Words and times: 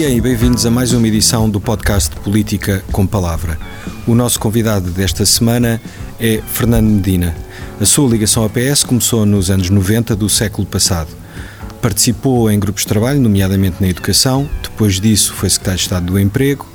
dia 0.00 0.08
e 0.08 0.18
bem-vindos 0.18 0.64
a 0.64 0.70
mais 0.70 0.94
uma 0.94 1.06
edição 1.06 1.50
do 1.50 1.60
podcast 1.60 2.16
Política 2.20 2.82
com 2.90 3.06
Palavra. 3.06 3.58
O 4.06 4.14
nosso 4.14 4.40
convidado 4.40 4.90
desta 4.90 5.26
semana 5.26 5.78
é 6.18 6.40
Fernando 6.46 6.86
Medina. 6.86 7.36
A 7.78 7.84
sua 7.84 8.08
ligação 8.08 8.42
ao 8.42 8.48
PS 8.48 8.82
começou 8.82 9.26
nos 9.26 9.50
anos 9.50 9.68
90 9.68 10.16
do 10.16 10.26
século 10.26 10.66
passado. 10.66 11.10
Participou 11.82 12.50
em 12.50 12.58
grupos 12.58 12.84
de 12.84 12.88
trabalho, 12.88 13.20
nomeadamente 13.20 13.76
na 13.78 13.88
educação, 13.88 14.48
depois 14.62 14.98
disso 14.98 15.34
foi 15.34 15.50
secretário 15.50 15.76
de 15.76 15.82
Estado 15.82 16.06
do 16.06 16.18
Emprego, 16.18 16.66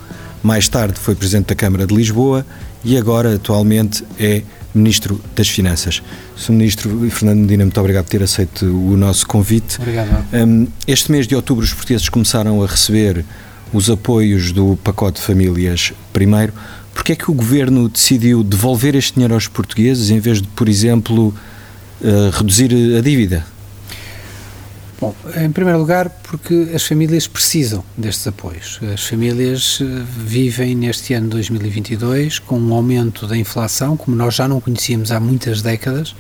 mais 0.44 0.70
tarde 0.70 1.00
foi 1.00 1.16
presidente 1.16 1.48
da 1.48 1.56
Câmara 1.56 1.88
de 1.88 1.96
Lisboa 1.96 2.46
e 2.84 2.96
agora, 2.96 3.34
atualmente, 3.34 4.04
é 4.20 4.44
Ministro 4.78 5.22
das 5.36 5.48
Finanças. 5.48 6.02
Sr. 6.38 6.52
Ministro 6.52 7.10
Fernando 7.10 7.40
Medina, 7.40 7.64
muito 7.64 7.80
obrigado 7.80 8.06
por 8.06 8.12
ter 8.12 8.24
aceito 8.24 8.66
o 8.66 8.98
nosso 8.98 9.26
convite. 9.28 9.80
Obrigado. 9.80 10.26
Um, 10.34 10.68
este 10.88 11.12
mês 11.12 11.28
de 11.28 11.36
outubro, 11.36 11.64
os 11.64 11.74
portugueses 11.74 12.10
começaram 12.10 12.62
a 12.62 12.68
receber 12.68 13.26
os 13.74 13.90
apoios 13.90 14.52
do 14.52 14.78
pacote 14.84 15.20
de 15.20 15.26
famílias 15.26 15.94
primeiro. 16.14 16.54
Porquê 16.94 17.14
é 17.14 17.16
que 17.16 17.30
o 17.30 17.34
Governo 17.34 17.90
decidiu 17.90 18.44
devolver 18.44 18.96
este 18.96 19.16
dinheiro 19.16 19.34
aos 19.34 19.48
portugueses 19.48 20.10
em 20.10 20.20
vez 20.20 20.42
de, 20.42 20.48
por 20.50 20.70
exemplo, 20.70 21.36
uh, 22.02 22.30
reduzir 22.32 22.72
a 22.98 23.02
dívida? 23.02 23.46
Bom, 25.00 25.14
em 25.36 25.52
primeiro 25.52 25.80
lugar, 25.80 26.10
porque 26.24 26.72
as 26.74 26.86
famílias 26.86 27.28
precisam 27.28 27.84
destes 27.98 28.26
apoios. 28.28 28.80
As 28.94 29.06
famílias 29.06 29.80
eh, 29.82 29.86
vivem 30.18 30.74
neste 30.74 31.14
ano 31.14 31.30
2022 31.30 32.40
com 32.40 32.58
um 32.58 32.74
aumento 32.74 33.28
da 33.28 33.36
inflação, 33.36 33.98
como 33.98 34.16
nós 34.16 34.36
já 34.36 34.48
não 34.48 34.62
conhecíamos 34.62 35.12
há 35.12 35.20
muitas 35.20 35.62
décadas, 35.62 36.16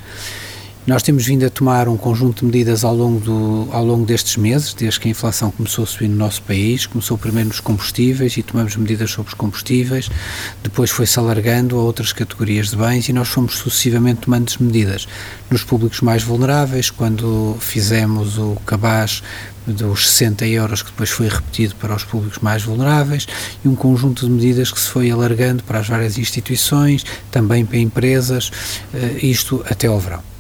nós 0.87 1.01
temos 1.01 1.25
vindo 1.25 1.43
a 1.43 1.49
tomar 1.49 1.87
um 1.87 1.97
conjunto 1.97 2.41
de 2.41 2.45
medidas 2.45 2.83
ao 2.83 2.95
longo, 2.95 3.19
do, 3.19 3.67
ao 3.71 3.83
longo 3.83 4.05
destes 4.05 4.37
meses, 4.37 4.71
desde 4.71 4.99
que 4.99 5.07
a 5.07 5.11
inflação 5.11 5.49
começou 5.49 5.83
a 5.83 5.87
subir 5.87 6.07
no 6.07 6.15
nosso 6.15 6.43
país. 6.43 6.85
Começou 6.85 7.17
primeiro 7.17 7.49
nos 7.49 7.59
combustíveis 7.59 8.37
e 8.37 8.43
tomamos 8.43 8.75
medidas 8.75 9.09
sobre 9.09 9.29
os 9.29 9.33
combustíveis, 9.33 10.11
depois 10.61 10.91
foi-se 10.91 11.17
alargando 11.17 11.75
a 11.79 11.81
outras 11.81 12.13
categorias 12.13 12.69
de 12.69 12.75
bens 12.75 13.09
e 13.09 13.13
nós 13.13 13.29
fomos 13.29 13.55
sucessivamente 13.55 14.21
tomando 14.21 14.51
medidas. 14.59 15.07
Nos 15.49 15.63
públicos 15.63 16.01
mais 16.01 16.21
vulneráveis, 16.21 16.91
quando 16.91 17.57
fizemos 17.59 18.37
o 18.37 18.55
cabaz 18.63 19.23
dos 19.65 20.07
60 20.09 20.45
euros 20.45 20.83
que 20.83 20.91
depois 20.91 21.09
foi 21.09 21.27
repetido 21.27 21.73
para 21.75 21.95
os 21.95 22.03
públicos 22.03 22.37
mais 22.37 22.61
vulneráveis 22.61 23.27
e 23.63 23.67
um 23.67 23.75
conjunto 23.75 24.23
de 24.23 24.31
medidas 24.31 24.71
que 24.71 24.79
se 24.79 24.89
foi 24.89 25.09
alargando 25.09 25.63
para 25.63 25.79
as 25.79 25.87
várias 25.87 26.19
instituições, 26.19 27.03
também 27.31 27.65
para 27.65 27.79
empresas, 27.79 28.51
eh, 28.93 29.17
isto 29.23 29.65
até 29.67 29.87
ao 29.87 29.99
verão 29.99 30.34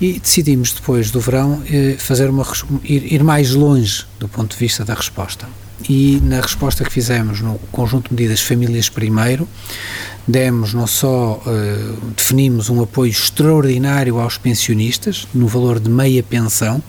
e 0.00 0.18
decidimos 0.18 0.72
depois 0.72 1.10
do 1.10 1.20
verão 1.20 1.62
eh, 1.70 1.96
fazer 1.98 2.28
uma 2.28 2.46
ir, 2.82 3.12
ir 3.12 3.22
mais 3.22 3.52
longe 3.52 4.04
do 4.18 4.28
ponto 4.28 4.52
de 4.52 4.58
vista 4.58 4.84
da 4.84 4.94
resposta. 4.94 5.46
E 5.88 6.20
na 6.22 6.40
resposta 6.40 6.84
que 6.84 6.90
fizemos 6.90 7.40
no 7.40 7.58
conjunto 7.70 8.08
de 8.08 8.14
medidas 8.14 8.40
Famílias 8.40 8.88
Primeiro, 8.88 9.48
demos 10.26 10.72
não 10.72 10.86
só 10.86 11.42
uh, 11.44 12.10
definimos 12.16 12.70
um 12.70 12.82
apoio 12.82 13.10
extraordinário 13.10 14.18
aos 14.18 14.38
pensionistas 14.38 15.26
no 15.34 15.46
valor 15.46 15.78
de 15.78 15.90
meia 15.90 16.22
pensão 16.22 16.82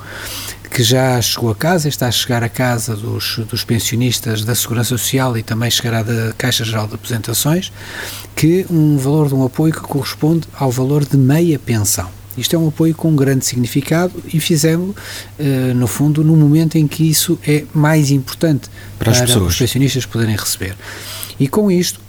que 0.69 0.83
já 0.83 1.21
chegou 1.21 1.49
a 1.49 1.55
casa, 1.55 1.87
está 1.87 2.07
a 2.07 2.11
chegar 2.11 2.43
a 2.43 2.49
casa 2.49 2.97
dos, 2.97 3.39
dos 3.49 3.63
pensionistas 3.63 4.43
da 4.43 4.53
Segurança 4.53 4.89
Social 4.89 5.37
e 5.37 5.43
também 5.43 5.71
chegará 5.71 6.03
da 6.03 6.33
Caixa 6.37 6.65
Geral 6.65 6.85
de 6.85 6.95
Apresentações, 6.95 7.71
que 8.35 8.65
um 8.69 8.97
valor 8.97 9.29
de 9.29 9.35
um 9.35 9.45
apoio 9.45 9.73
que 9.73 9.79
corresponde 9.79 10.47
ao 10.53 10.69
valor 10.69 11.05
de 11.05 11.15
meia 11.15 11.57
pensão. 11.57 12.09
Isto 12.37 12.55
é 12.55 12.59
um 12.59 12.67
apoio 12.67 12.93
com 12.93 13.15
grande 13.15 13.45
significado 13.45 14.13
e 14.33 14.39
fizemos, 14.39 14.95
uh, 15.39 15.73
no 15.75 15.87
fundo, 15.87 16.23
no 16.23 16.35
momento 16.35 16.77
em 16.77 16.87
que 16.87 17.09
isso 17.09 17.39
é 17.47 17.63
mais 17.73 18.11
importante 18.11 18.69
para, 18.99 19.11
para 19.11 19.39
os 19.39 19.57
pensionistas 19.57 20.05
poderem 20.05 20.35
receber. 20.35 20.75
E 21.39 21.47
com 21.47 21.71
isto, 21.71 21.99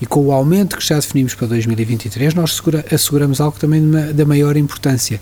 e 0.00 0.06
com 0.06 0.20
o 0.26 0.32
aumento 0.32 0.76
que 0.76 0.86
já 0.86 0.96
definimos 0.96 1.34
para 1.34 1.46
2023, 1.46 2.34
nós 2.34 2.56
segura, 2.56 2.84
asseguramos 2.90 3.40
algo 3.40 3.58
também 3.58 3.82
da 4.14 4.24
maior 4.26 4.56
importância: 4.56 5.20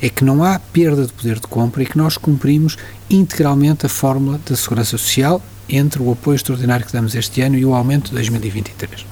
é 0.00 0.08
que 0.08 0.24
não 0.24 0.42
há 0.42 0.58
perda 0.58 1.06
de 1.06 1.12
poder 1.12 1.36
de 1.36 1.46
compra 1.46 1.82
e 1.82 1.86
que 1.86 1.96
nós 1.96 2.16
cumprimos 2.16 2.76
integralmente 3.08 3.86
a 3.86 3.88
fórmula 3.88 4.40
da 4.48 4.56
Segurança 4.56 4.98
Social 4.98 5.40
entre 5.68 6.02
o 6.02 6.10
apoio 6.12 6.36
extraordinário 6.36 6.86
que 6.86 6.92
damos 6.92 7.14
este 7.14 7.40
ano 7.40 7.56
e 7.56 7.64
o 7.64 7.74
aumento 7.74 8.08
de 8.08 8.14
2023. 8.14 9.06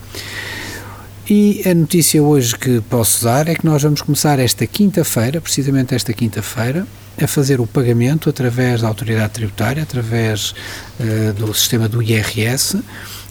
E 1.29 1.62
a 1.67 1.73
notícia 1.73 2.23
hoje 2.23 2.55
que 2.55 2.83
posso 2.83 3.25
dar 3.25 3.49
é 3.49 3.55
que 3.55 3.65
nós 3.65 3.83
vamos 3.83 4.03
começar 4.03 4.39
esta 4.39 4.67
quinta-feira, 4.67 5.41
precisamente 5.41 5.95
esta 5.95 6.12
quinta-feira, 6.12 6.87
a 7.19 7.27
fazer 7.27 7.62
o 7.62 7.67
pagamento 7.67 8.29
através 8.29 8.83
da 8.83 8.89
autoridade 8.89 9.33
tributária, 9.33 9.83
através 9.83 10.55
uh, 11.01 11.33
do 11.33 11.55
sistema 11.55 11.89
do 11.89 12.03
IRS, 12.03 12.79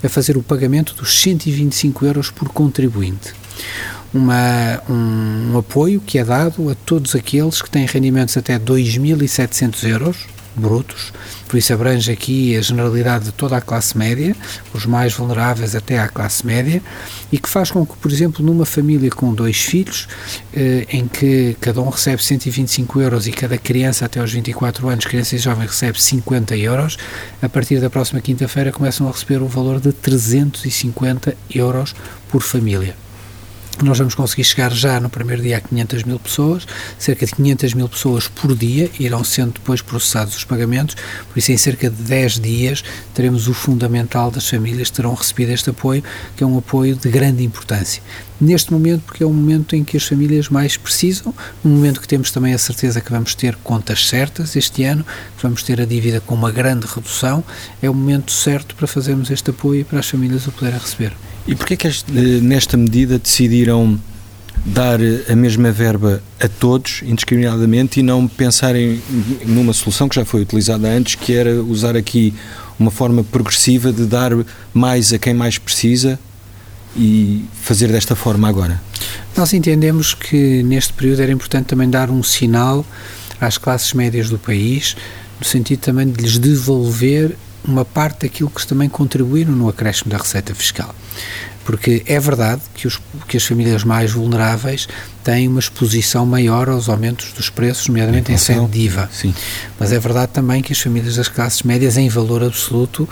a 0.03 0.09
fazer 0.09 0.37
o 0.37 0.41
pagamento 0.41 0.95
dos 0.95 1.21
125 1.21 2.03
euros 2.03 2.31
por 2.31 2.49
contribuinte. 2.49 3.31
Uma, 4.11 4.81
um, 4.89 5.51
um 5.53 5.57
apoio 5.59 6.01
que 6.01 6.17
é 6.17 6.23
dado 6.23 6.71
a 6.71 6.75
todos 6.75 7.15
aqueles 7.15 7.61
que 7.61 7.69
têm 7.69 7.85
rendimentos 7.85 8.35
até 8.35 8.57
2.700 8.57 9.87
euros 9.87 10.17
brutos, 10.55 11.11
por 11.47 11.57
isso 11.57 11.73
abrange 11.73 12.11
aqui 12.11 12.55
a 12.55 12.61
generalidade 12.61 13.25
de 13.25 13.31
toda 13.31 13.57
a 13.57 13.61
classe 13.61 13.97
média, 13.97 14.35
os 14.73 14.85
mais 14.85 15.13
vulneráveis 15.13 15.75
até 15.75 15.99
à 15.99 16.07
classe 16.07 16.45
média, 16.45 16.81
e 17.31 17.37
que 17.37 17.49
faz 17.49 17.71
com 17.71 17.85
que, 17.85 17.95
por 17.97 18.11
exemplo, 18.11 18.45
numa 18.45 18.65
família 18.65 19.09
com 19.09 19.33
dois 19.33 19.57
filhos, 19.57 20.07
eh, 20.53 20.85
em 20.89 21.07
que 21.07 21.55
cada 21.59 21.81
um 21.81 21.89
recebe 21.89 22.23
125 22.23 23.01
euros 23.01 23.27
e 23.27 23.31
cada 23.31 23.57
criança 23.57 24.05
até 24.05 24.19
aos 24.19 24.31
24 24.31 24.87
anos, 24.89 25.05
criança 25.05 25.35
e 25.35 25.39
jovem, 25.39 25.67
recebe 25.67 26.01
50 26.01 26.55
euros, 26.55 26.97
a 27.41 27.49
partir 27.49 27.79
da 27.79 27.89
próxima 27.89 28.21
quinta-feira 28.21 28.71
começam 28.71 29.07
a 29.07 29.11
receber 29.11 29.41
o 29.41 29.47
valor 29.47 29.79
de 29.79 29.91
350 29.91 31.35
euros 31.53 31.95
por 32.29 32.41
família 32.41 33.02
nós 33.81 33.97
vamos 33.97 34.15
conseguir 34.15 34.43
chegar 34.43 34.71
já 34.71 34.99
no 34.99 35.09
primeiro 35.09 35.41
dia 35.41 35.57
a 35.57 35.61
500 35.61 36.03
mil 36.03 36.19
pessoas, 36.19 36.67
cerca 36.97 37.25
de 37.25 37.33
500 37.33 37.73
mil 37.73 37.89
pessoas 37.89 38.27
por 38.27 38.55
dia 38.55 38.89
irão 38.99 39.23
sendo 39.23 39.53
depois 39.53 39.81
processados 39.81 40.35
os 40.35 40.43
pagamentos, 40.43 40.95
por 41.29 41.39
isso 41.39 41.51
em 41.51 41.57
cerca 41.57 41.89
de 41.89 42.03
10 42.03 42.39
dias 42.39 42.83
teremos 43.13 43.47
o 43.47 43.53
fundamental 43.53 44.29
das 44.29 44.47
famílias 44.47 44.89
que 44.89 44.97
terão 44.97 45.13
recebido 45.13 45.51
este 45.51 45.69
apoio, 45.69 46.03
que 46.35 46.43
é 46.43 46.47
um 46.47 46.57
apoio 46.57 46.95
de 46.95 47.09
grande 47.09 47.43
importância. 47.43 48.01
Neste 48.39 48.73
momento, 48.73 49.03
porque 49.05 49.23
é 49.23 49.25
o 49.25 49.31
momento 49.31 49.75
em 49.75 49.83
que 49.83 49.95
as 49.95 50.03
famílias 50.03 50.49
mais 50.49 50.75
precisam, 50.75 51.33
um 51.63 51.69
momento 51.69 52.01
que 52.01 52.07
temos 52.07 52.31
também 52.31 52.53
a 52.53 52.57
certeza 52.57 52.99
que 52.99 53.11
vamos 53.11 53.35
ter 53.35 53.55
contas 53.63 54.07
certas 54.07 54.55
este 54.55 54.83
ano, 54.83 55.03
que 55.37 55.43
vamos 55.43 55.63
ter 55.63 55.79
a 55.79 55.85
dívida 55.85 56.19
com 56.19 56.35
uma 56.35 56.51
grande 56.51 56.85
redução, 56.87 57.43
é 57.81 57.89
o 57.89 57.93
momento 57.93 58.31
certo 58.31 58.75
para 58.75 58.87
fazermos 58.87 59.29
este 59.29 59.49
apoio 59.49 59.81
e 59.81 59.83
para 59.83 59.99
as 59.99 60.09
famílias 60.09 60.47
o 60.47 60.51
poderem 60.51 60.79
receber. 60.79 61.13
E 61.47 61.55
porquê 61.55 61.75
que 61.75 61.89
nesta 62.41 62.77
medida 62.77 63.19
decidiram 63.19 63.99
dar 64.65 65.01
eh, 65.01 65.25
a 65.29 65.35
mesma 65.35 65.71
verba 65.71 66.21
a 66.39 66.47
todos, 66.47 67.01
indiscriminadamente, 67.03 67.99
e 67.99 68.03
não 68.03 68.27
pensarem 68.27 69.01
numa 69.45 69.73
solução 69.73 70.07
que 70.07 70.15
já 70.15 70.25
foi 70.25 70.41
utilizada 70.41 70.87
antes, 70.87 71.15
que 71.15 71.33
era 71.33 71.61
usar 71.61 71.97
aqui 71.97 72.33
uma 72.79 72.91
forma 72.91 73.23
progressiva 73.23 73.91
de 73.91 74.05
dar 74.05 74.31
mais 74.73 75.13
a 75.13 75.19
quem 75.19 75.33
mais 75.33 75.57
precisa 75.57 76.19
e 76.95 77.45
fazer 77.61 77.91
desta 77.91 78.15
forma 78.15 78.47
agora? 78.47 78.81
Nós 79.35 79.53
entendemos 79.53 80.13
que 80.13 80.61
neste 80.63 80.93
período 80.93 81.21
era 81.21 81.31
importante 81.31 81.65
também 81.65 81.89
dar 81.89 82.09
um 82.09 82.21
sinal 82.21 82.85
às 83.41 83.57
classes 83.57 83.93
médias 83.93 84.29
do 84.29 84.37
país, 84.37 84.95
no 85.39 85.45
sentido 85.45 85.79
também 85.79 86.07
de 86.07 86.21
lhes 86.21 86.37
devolver 86.37 87.35
uma 87.65 87.85
parte 87.85 88.21
daquilo 88.21 88.49
que 88.49 88.65
também 88.67 88.89
contribuíram 88.89 89.53
no 89.53 89.69
acréscimo 89.69 90.11
da 90.11 90.17
receita 90.17 90.53
fiscal. 90.53 90.93
Porque 91.65 92.03
é 92.05 92.19
verdade 92.19 92.61
que, 92.73 92.85
os, 92.85 92.99
que 93.25 93.37
as 93.37 93.43
famílias 93.45 93.85
mais 93.85 94.11
vulneráveis 94.11 94.87
têm 95.23 95.47
uma 95.47 95.61
exposição 95.61 96.25
maior 96.25 96.67
aos 96.67 96.89
aumentos 96.89 97.31
dos 97.31 97.49
preços, 97.49 97.87
nomeadamente 97.87 98.33
em 98.33 98.37
sede 98.37 98.67
de 98.67 98.79
IVA. 98.81 99.09
Sim. 99.13 99.33
Mas 99.79 99.93
é 99.93 99.99
verdade 99.99 100.33
também 100.33 100.61
que 100.61 100.73
as 100.73 100.79
famílias 100.79 101.15
das 101.15 101.29
classes 101.29 101.63
médias, 101.63 101.97
em 101.97 102.09
valor 102.09 102.43
absoluto, 102.43 103.07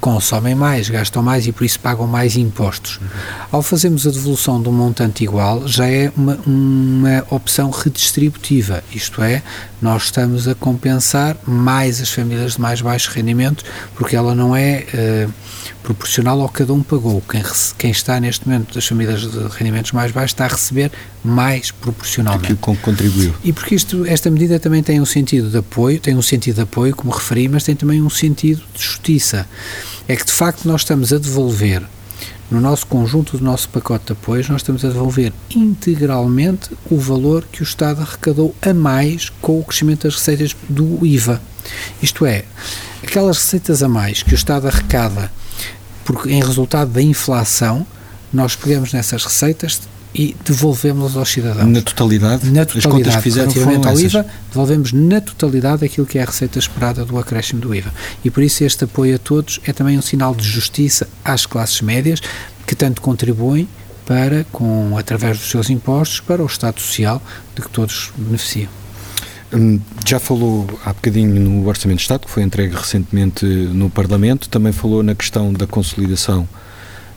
consomem 0.00 0.54
mais, 0.54 0.88
gastam 0.88 1.22
mais 1.22 1.46
e 1.46 1.52
por 1.52 1.64
isso 1.64 1.80
pagam 1.80 2.06
mais 2.06 2.36
impostos. 2.36 2.98
Uhum. 2.98 3.08
Ao 3.52 3.62
fazermos 3.62 4.06
a 4.06 4.10
devolução 4.10 4.60
de 4.62 4.68
um 4.68 4.72
montante 4.72 5.24
igual, 5.24 5.66
já 5.66 5.88
é 5.88 6.12
uma, 6.16 6.38
uma 6.46 7.26
opção 7.30 7.70
redistributiva, 7.70 8.82
isto 8.92 9.22
é, 9.22 9.42
nós 9.80 10.04
estamos 10.04 10.48
a 10.48 10.54
compensar 10.54 11.36
mais 11.46 12.00
as 12.00 12.10
famílias 12.10 12.54
de 12.54 12.60
mais 12.60 12.80
baixos 12.80 13.14
rendimentos, 13.14 13.64
porque 13.94 14.16
ela 14.16 14.34
não 14.34 14.56
é 14.56 14.86
uh, 14.94 15.32
proporcional 15.86 16.40
ao 16.40 16.48
que 16.48 16.54
cada 16.54 16.72
um 16.72 16.82
pagou. 16.82 17.22
Quem, 17.30 17.40
quem 17.78 17.92
está 17.92 18.18
neste 18.18 18.48
momento 18.48 18.74
das 18.74 18.84
famílias 18.84 19.20
de 19.20 19.38
rendimentos 19.56 19.92
mais 19.92 20.10
baixos 20.10 20.32
está 20.32 20.46
a 20.46 20.48
receber 20.48 20.90
mais 21.24 21.70
proporcionalmente. 21.70 22.54
Aquilo 22.54 22.76
contribuiu. 22.78 23.32
E 23.44 23.52
porque 23.52 23.76
isto, 23.76 24.04
esta 24.04 24.28
medida 24.28 24.58
também 24.58 24.82
tem 24.82 25.00
um 25.00 25.06
sentido 25.06 25.48
de 25.48 25.58
apoio, 25.58 26.00
tem 26.00 26.16
um 26.16 26.22
sentido 26.22 26.56
de 26.56 26.62
apoio, 26.62 26.94
como 26.94 27.12
referi, 27.12 27.48
mas 27.48 27.62
tem 27.62 27.76
também 27.76 28.02
um 28.02 28.10
sentido 28.10 28.62
de 28.74 28.82
justiça. 28.82 29.48
É 30.08 30.16
que 30.16 30.26
de 30.26 30.32
facto 30.32 30.64
nós 30.66 30.80
estamos 30.80 31.12
a 31.12 31.18
devolver 31.18 31.84
no 32.50 32.60
nosso 32.60 32.86
conjunto 32.88 33.38
do 33.38 33.44
nosso 33.44 33.68
pacote 33.68 34.06
de 34.06 34.12
apoios, 34.12 34.48
nós 34.48 34.62
estamos 34.62 34.84
a 34.84 34.88
devolver 34.88 35.32
integralmente 35.54 36.70
o 36.90 36.98
valor 36.98 37.44
que 37.50 37.60
o 37.60 37.64
Estado 37.64 38.02
arrecadou 38.02 38.54
a 38.60 38.74
mais 38.74 39.30
com 39.40 39.60
o 39.60 39.64
crescimento 39.64 40.02
das 40.02 40.14
receitas 40.14 40.56
do 40.68 41.04
IVA. 41.06 41.40
Isto 42.02 42.26
é, 42.26 42.44
aquelas 43.02 43.38
receitas 43.38 43.82
a 43.82 43.88
mais 43.88 44.22
que 44.22 44.32
o 44.32 44.36
Estado 44.36 44.66
arrecada 44.68 45.30
porque 46.06 46.30
em 46.30 46.42
resultado 46.42 46.92
da 46.92 47.02
inflação, 47.02 47.84
nós 48.32 48.54
pegamos 48.54 48.92
nessas 48.92 49.24
receitas 49.24 49.80
e 50.14 50.34
devolvemos 50.44 51.16
aos 51.16 51.28
cidadãos. 51.28 51.68
Na 51.68 51.82
totalidade? 51.82 52.46
Na 52.46 52.64
totalidade. 52.64 52.78
As 52.78 52.86
contas 52.86 53.16
que 53.16 53.22
fizeram 53.22 53.50
relativamente 53.50 53.88
ao 53.88 54.00
IVA, 54.00 54.26
devolvemos 54.48 54.92
na 54.92 55.20
totalidade 55.20 55.84
aquilo 55.84 56.06
que 56.06 56.18
é 56.18 56.22
a 56.22 56.24
receita 56.24 56.58
esperada 56.58 57.04
do 57.04 57.18
acréscimo 57.18 57.60
do 57.60 57.74
IVA. 57.74 57.92
E 58.24 58.30
por 58.30 58.42
isso 58.42 58.62
este 58.62 58.84
apoio 58.84 59.16
a 59.16 59.18
todos 59.18 59.60
é 59.64 59.72
também 59.72 59.98
um 59.98 60.02
sinal 60.02 60.34
de 60.34 60.48
justiça 60.48 61.08
às 61.24 61.44
classes 61.44 61.80
médias, 61.82 62.20
que 62.66 62.76
tanto 62.76 63.02
contribuem 63.02 63.68
para, 64.06 64.46
com, 64.52 64.96
através 64.96 65.38
dos 65.38 65.50
seus 65.50 65.68
impostos, 65.68 66.20
para 66.20 66.40
o 66.40 66.46
Estado 66.46 66.80
Social 66.80 67.20
de 67.54 67.62
que 67.62 67.68
todos 67.68 68.12
beneficiam. 68.16 68.70
Hum, 69.52 69.78
já 70.04 70.18
falou 70.18 70.66
há 70.84 70.92
bocadinho 70.92 71.40
no 71.40 71.66
Orçamento 71.68 71.98
de 71.98 72.02
Estado, 72.02 72.26
que 72.26 72.30
foi 72.30 72.42
entregue 72.42 72.74
recentemente 72.74 73.44
no 73.44 73.88
Parlamento, 73.88 74.48
também 74.48 74.72
falou 74.72 75.02
na 75.02 75.14
questão 75.14 75.52
da 75.52 75.66
consolidação 75.66 76.48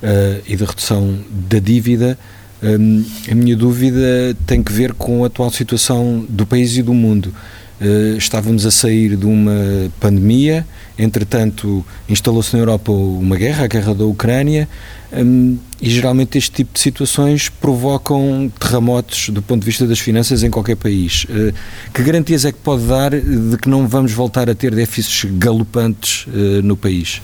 uh, 0.04 0.42
e 0.48 0.56
da 0.56 0.66
redução 0.66 1.20
da 1.30 1.60
dívida. 1.60 2.18
Um, 2.62 3.06
a 3.31 3.36
minha 3.36 3.56
dúvida 3.56 4.36
tem 4.46 4.62
que 4.62 4.72
ver 4.72 4.94
com 4.94 5.24
a 5.24 5.28
atual 5.28 5.50
situação 5.50 6.26
do 6.30 6.46
país 6.46 6.76
e 6.78 6.84
do 6.84 6.94
mundo. 6.94 7.34
Uh, 7.81 8.18
estávamos 8.18 8.66
a 8.66 8.72
sair 8.72 9.16
de 9.16 9.26
uma 9.26 9.90
pandemia, 10.00 10.68
entretanto, 10.98 11.86
instalou-se 12.10 12.54
na 12.54 12.62
Europa 12.62 12.92
uma 12.92 13.38
guerra, 13.38 13.64
a 13.64 13.68
guerra 13.68 13.96
da 13.96 14.04
Ucrânia, 14.04 14.68
um, 15.14 15.58
e 15.81 15.90
geralmente 15.90 16.38
este 16.38 16.52
tipo 16.52 16.74
de 16.74 16.80
situações 16.80 17.48
provocam 17.48 18.52
terremotos 18.60 19.30
do 19.30 19.42
ponto 19.42 19.62
de 19.62 19.66
vista 19.66 19.88
das 19.88 20.00
finanças 20.00 20.44
em 20.44 20.50
qualquer 20.50 20.76
país. 20.76 21.26
Uh, 21.26 21.54
que 21.94 22.04
garantias 22.04 22.44
é 22.44 22.52
que 22.52 22.60
pode 22.60 22.84
dar 22.84 23.12
de 23.12 23.58
que 23.58 23.70
não 23.70 23.88
vamos 23.88 24.12
voltar 24.12 24.50
a 24.50 24.56
ter 24.56 24.76
déficits 24.76 25.26
galopantes 25.38 26.28
uh, 26.28 26.62
no 26.62 26.76
país? 26.76 27.22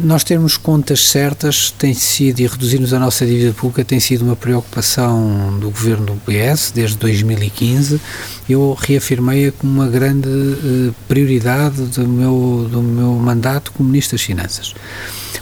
Nós 0.00 0.24
termos 0.24 0.56
contas 0.56 1.06
certas 1.06 1.70
tem 1.70 1.94
sido, 1.94 2.40
e 2.40 2.46
reduzirmos 2.48 2.92
a 2.92 2.98
nossa 2.98 3.24
dívida 3.24 3.54
pública 3.54 3.84
tem 3.84 4.00
sido 4.00 4.24
uma 4.24 4.34
preocupação 4.34 5.56
do 5.60 5.70
governo 5.70 6.06
do 6.06 6.20
PS 6.22 6.72
desde 6.74 6.96
2015. 6.96 8.00
Eu 8.48 8.76
reafirmei-a 8.78 9.52
como 9.52 9.72
uma 9.72 9.88
grande 9.88 10.28
uh, 10.28 10.94
prioridade 11.06 11.80
do 11.80 12.08
meu, 12.08 12.68
do 12.68 12.82
meu 12.82 13.12
mandato 13.12 13.70
como 13.70 13.88
Ministro 13.88 14.16
das 14.16 14.26
Finanças. 14.26 14.74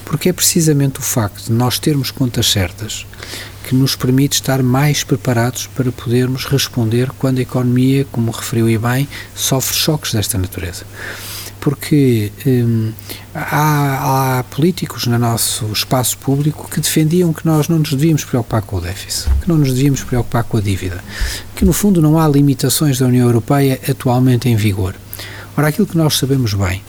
Porque 0.04 0.28
é 0.28 0.32
precisamente 0.34 1.00
o 1.00 1.02
facto 1.02 1.46
de 1.46 1.52
nós 1.52 1.78
termos 1.78 2.10
contas 2.10 2.46
certas 2.50 3.06
que 3.66 3.75
nos 3.75 3.96
permite 3.96 4.34
estar 4.34 4.62
mais 4.62 5.02
preparados 5.02 5.66
para 5.66 5.90
podermos 5.90 6.44
responder 6.44 7.10
quando 7.19 7.38
a 7.38 7.43
economia, 7.43 8.06
como 8.12 8.31
referiu 8.31 8.69
e 8.69 8.76
bem, 8.76 9.08
sofre 9.34 9.75
choques 9.75 10.12
desta 10.12 10.37
natureza 10.37 10.84
porque 11.62 12.32
hum, 12.44 12.93
há, 13.32 14.41
há, 14.41 14.43
políticos 14.43 15.06
no 15.06 15.17
nosso 15.17 15.64
espaço 15.67 16.19
público 16.19 16.69
que 16.69 16.81
defendiam 16.81 17.32
que 17.32 17.47
nós 17.47 17.69
não 17.69 17.79
nos 17.79 17.91
devíamos 17.91 18.25
preocupar 18.25 18.62
com 18.62 18.79
o 18.79 18.81
déficit, 18.81 19.31
que 19.41 19.49
não 19.49 19.59
nos 19.59 19.73
devíamos 19.73 20.03
preocupar 20.03 20.43
com 20.43 20.56
a 20.56 20.61
dívida, 20.61 21.03
que 21.55 21.64
no 21.64 21.73
fundo 21.73 22.03
não 22.03 22.19
há 22.19 22.26
limitações 22.26 22.99
da 22.99 23.06
União 23.06 23.29
Europeia 23.29 23.81
atualmente 23.88 24.49
em 24.49 24.56
vigor. 24.56 24.97
Ora, 25.56 25.69
aquilo 25.69 25.87
que 25.87 25.97
nós 25.97 26.19
sabemos 26.19 26.53
bem 26.53 26.82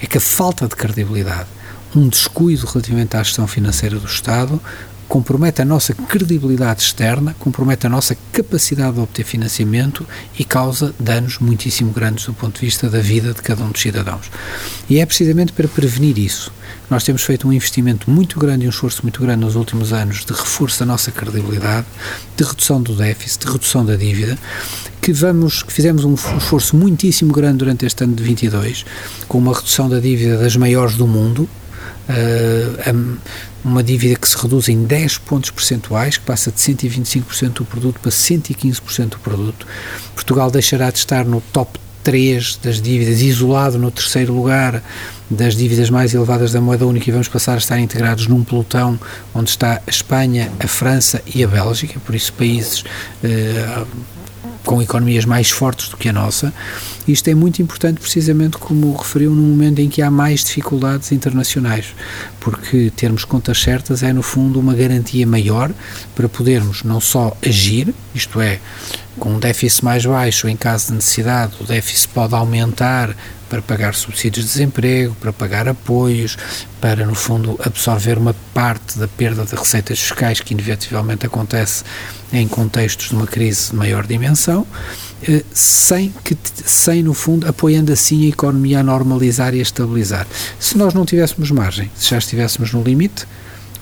é 0.00 0.06
que 0.06 0.18
a 0.18 0.20
falta 0.20 0.68
de 0.68 0.76
credibilidade, 0.76 1.48
um 1.94 2.08
descuido 2.08 2.64
relativamente 2.64 3.16
à 3.16 3.24
gestão 3.24 3.48
financeira 3.48 3.98
do 3.98 4.06
Estado, 4.06 4.60
compromete 5.08 5.60
a 5.60 5.64
nossa 5.64 5.94
credibilidade 5.94 6.82
externa, 6.82 7.34
compromete 7.38 7.86
a 7.86 7.90
nossa 7.90 8.16
capacidade 8.32 8.94
de 8.94 9.00
obter 9.00 9.24
financiamento 9.24 10.06
e 10.38 10.44
causa 10.44 10.94
danos 10.98 11.38
muitíssimo 11.38 11.92
grandes 11.92 12.26
do 12.26 12.34
ponto 12.34 12.58
de 12.58 12.66
vista 12.66 12.88
da 12.88 13.00
vida 13.00 13.32
de 13.32 13.42
cada 13.42 13.62
um 13.62 13.70
dos 13.70 13.80
cidadãos. 13.80 14.30
E 14.88 14.98
é 14.98 15.06
precisamente 15.06 15.52
para 15.52 15.68
prevenir 15.68 16.18
isso. 16.18 16.52
Nós 16.90 17.04
temos 17.04 17.22
feito 17.22 17.48
um 17.48 17.52
investimento 17.52 18.10
muito 18.10 18.38
grande 18.38 18.64
e 18.64 18.66
um 18.66 18.70
esforço 18.70 19.02
muito 19.02 19.20
grande 19.20 19.44
nos 19.44 19.56
últimos 19.56 19.92
anos 19.92 20.24
de 20.24 20.32
reforço 20.32 20.80
da 20.80 20.86
nossa 20.86 21.10
credibilidade, 21.10 21.86
de 22.36 22.44
redução 22.44 22.82
do 22.82 22.94
déficit, 22.94 23.46
de 23.46 23.52
redução 23.52 23.84
da 23.84 23.96
dívida, 23.96 24.38
que 25.00 25.12
vamos, 25.12 25.62
que 25.62 25.72
fizemos 25.72 26.04
um 26.04 26.14
esforço 26.14 26.76
muitíssimo 26.76 27.32
grande 27.32 27.58
durante 27.58 27.86
este 27.86 28.04
ano 28.04 28.14
de 28.14 28.22
22, 28.22 28.84
com 29.26 29.38
uma 29.38 29.54
redução 29.54 29.88
da 29.88 29.98
dívida 29.98 30.38
das 30.38 30.54
maiores 30.56 30.94
do 30.96 31.06
mundo, 31.06 31.48
uh, 32.08 33.18
uma 33.64 33.82
dívida 33.82 34.16
que 34.16 34.28
se 34.28 34.36
reduz 34.36 34.68
em 34.68 34.84
10 34.84 35.18
pontos 35.18 35.50
percentuais, 35.50 36.16
que 36.16 36.24
passa 36.24 36.50
de 36.50 36.58
125% 36.58 37.52
do 37.52 37.64
produto 37.64 38.00
para 38.00 38.10
115% 38.10 39.08
do 39.10 39.18
produto. 39.18 39.66
Portugal 40.14 40.50
deixará 40.50 40.90
de 40.90 40.98
estar 40.98 41.24
no 41.24 41.40
top 41.52 41.78
3 42.02 42.58
das 42.62 42.80
dívidas, 42.80 43.20
isolado 43.20 43.78
no 43.78 43.90
terceiro 43.90 44.32
lugar 44.32 44.82
das 45.30 45.56
dívidas 45.56 45.88
mais 45.88 46.12
elevadas 46.12 46.52
da 46.52 46.60
moeda 46.60 46.86
única 46.86 47.08
e 47.08 47.12
vamos 47.12 47.28
passar 47.28 47.54
a 47.54 47.58
estar 47.58 47.78
integrados 47.78 48.26
num 48.26 48.44
pelotão 48.44 48.98
onde 49.32 49.50
está 49.50 49.80
a 49.86 49.90
Espanha, 49.90 50.50
a 50.60 50.66
França 50.66 51.22
e 51.32 51.42
a 51.42 51.48
Bélgica, 51.48 51.98
por 52.00 52.14
isso 52.14 52.32
países 52.34 52.84
eh, 53.24 53.84
com 54.64 54.82
economias 54.82 55.24
mais 55.24 55.50
fortes 55.50 55.88
do 55.88 55.96
que 55.96 56.08
a 56.08 56.12
nossa. 56.12 56.52
Isto 57.06 57.28
é 57.28 57.34
muito 57.34 57.60
importante, 57.60 58.00
precisamente 58.00 58.58
como 58.58 58.94
referiu, 58.94 59.30
no 59.30 59.42
momento 59.42 59.80
em 59.80 59.88
que 59.88 60.00
há 60.02 60.10
mais 60.10 60.44
dificuldades 60.44 61.10
internacionais, 61.10 61.94
porque 62.40 62.92
termos 62.94 63.24
contas 63.24 63.60
certas 63.60 64.02
é, 64.02 64.12
no 64.12 64.22
fundo, 64.22 64.60
uma 64.60 64.74
garantia 64.74 65.26
maior 65.26 65.72
para 66.14 66.28
podermos 66.28 66.82
não 66.84 67.00
só 67.00 67.36
agir, 67.44 67.92
isto 68.14 68.40
é, 68.40 68.60
com 69.18 69.34
um 69.34 69.38
déficit 69.38 69.84
mais 69.84 70.06
baixo, 70.06 70.48
em 70.48 70.56
caso 70.56 70.88
de 70.88 70.94
necessidade, 70.94 71.54
o 71.60 71.64
déficit 71.64 72.08
pode 72.08 72.34
aumentar 72.34 73.16
para 73.48 73.60
pagar 73.60 73.94
subsídios 73.94 74.46
de 74.46 74.52
desemprego, 74.52 75.14
para 75.20 75.30
pagar 75.30 75.68
apoios, 75.68 76.38
para, 76.80 77.04
no 77.04 77.14
fundo, 77.14 77.60
absorver 77.62 78.16
uma 78.16 78.34
parte 78.54 78.98
da 78.98 79.06
perda 79.06 79.44
de 79.44 79.54
receitas 79.54 79.98
fiscais 80.00 80.40
que 80.40 80.54
inevitavelmente 80.54 81.26
acontece 81.26 81.84
em 82.32 82.48
contextos 82.48 83.10
de 83.10 83.14
uma 83.14 83.26
crise 83.26 83.70
de 83.70 83.76
maior 83.76 84.06
dimensão, 84.06 84.66
sem, 85.52 86.12
que, 86.24 86.36
sem, 86.64 87.02
no 87.02 87.14
fundo, 87.14 87.46
apoiando 87.48 87.92
assim 87.92 88.26
a 88.26 88.28
economia 88.28 88.80
a 88.80 88.82
normalizar 88.82 89.54
e 89.54 89.58
a 89.58 89.62
estabilizar. 89.62 90.26
Se 90.58 90.76
nós 90.76 90.94
não 90.94 91.04
tivéssemos 91.04 91.50
margem, 91.50 91.90
se 91.94 92.10
já 92.10 92.18
estivéssemos 92.18 92.72
no 92.72 92.82
limite, 92.82 93.26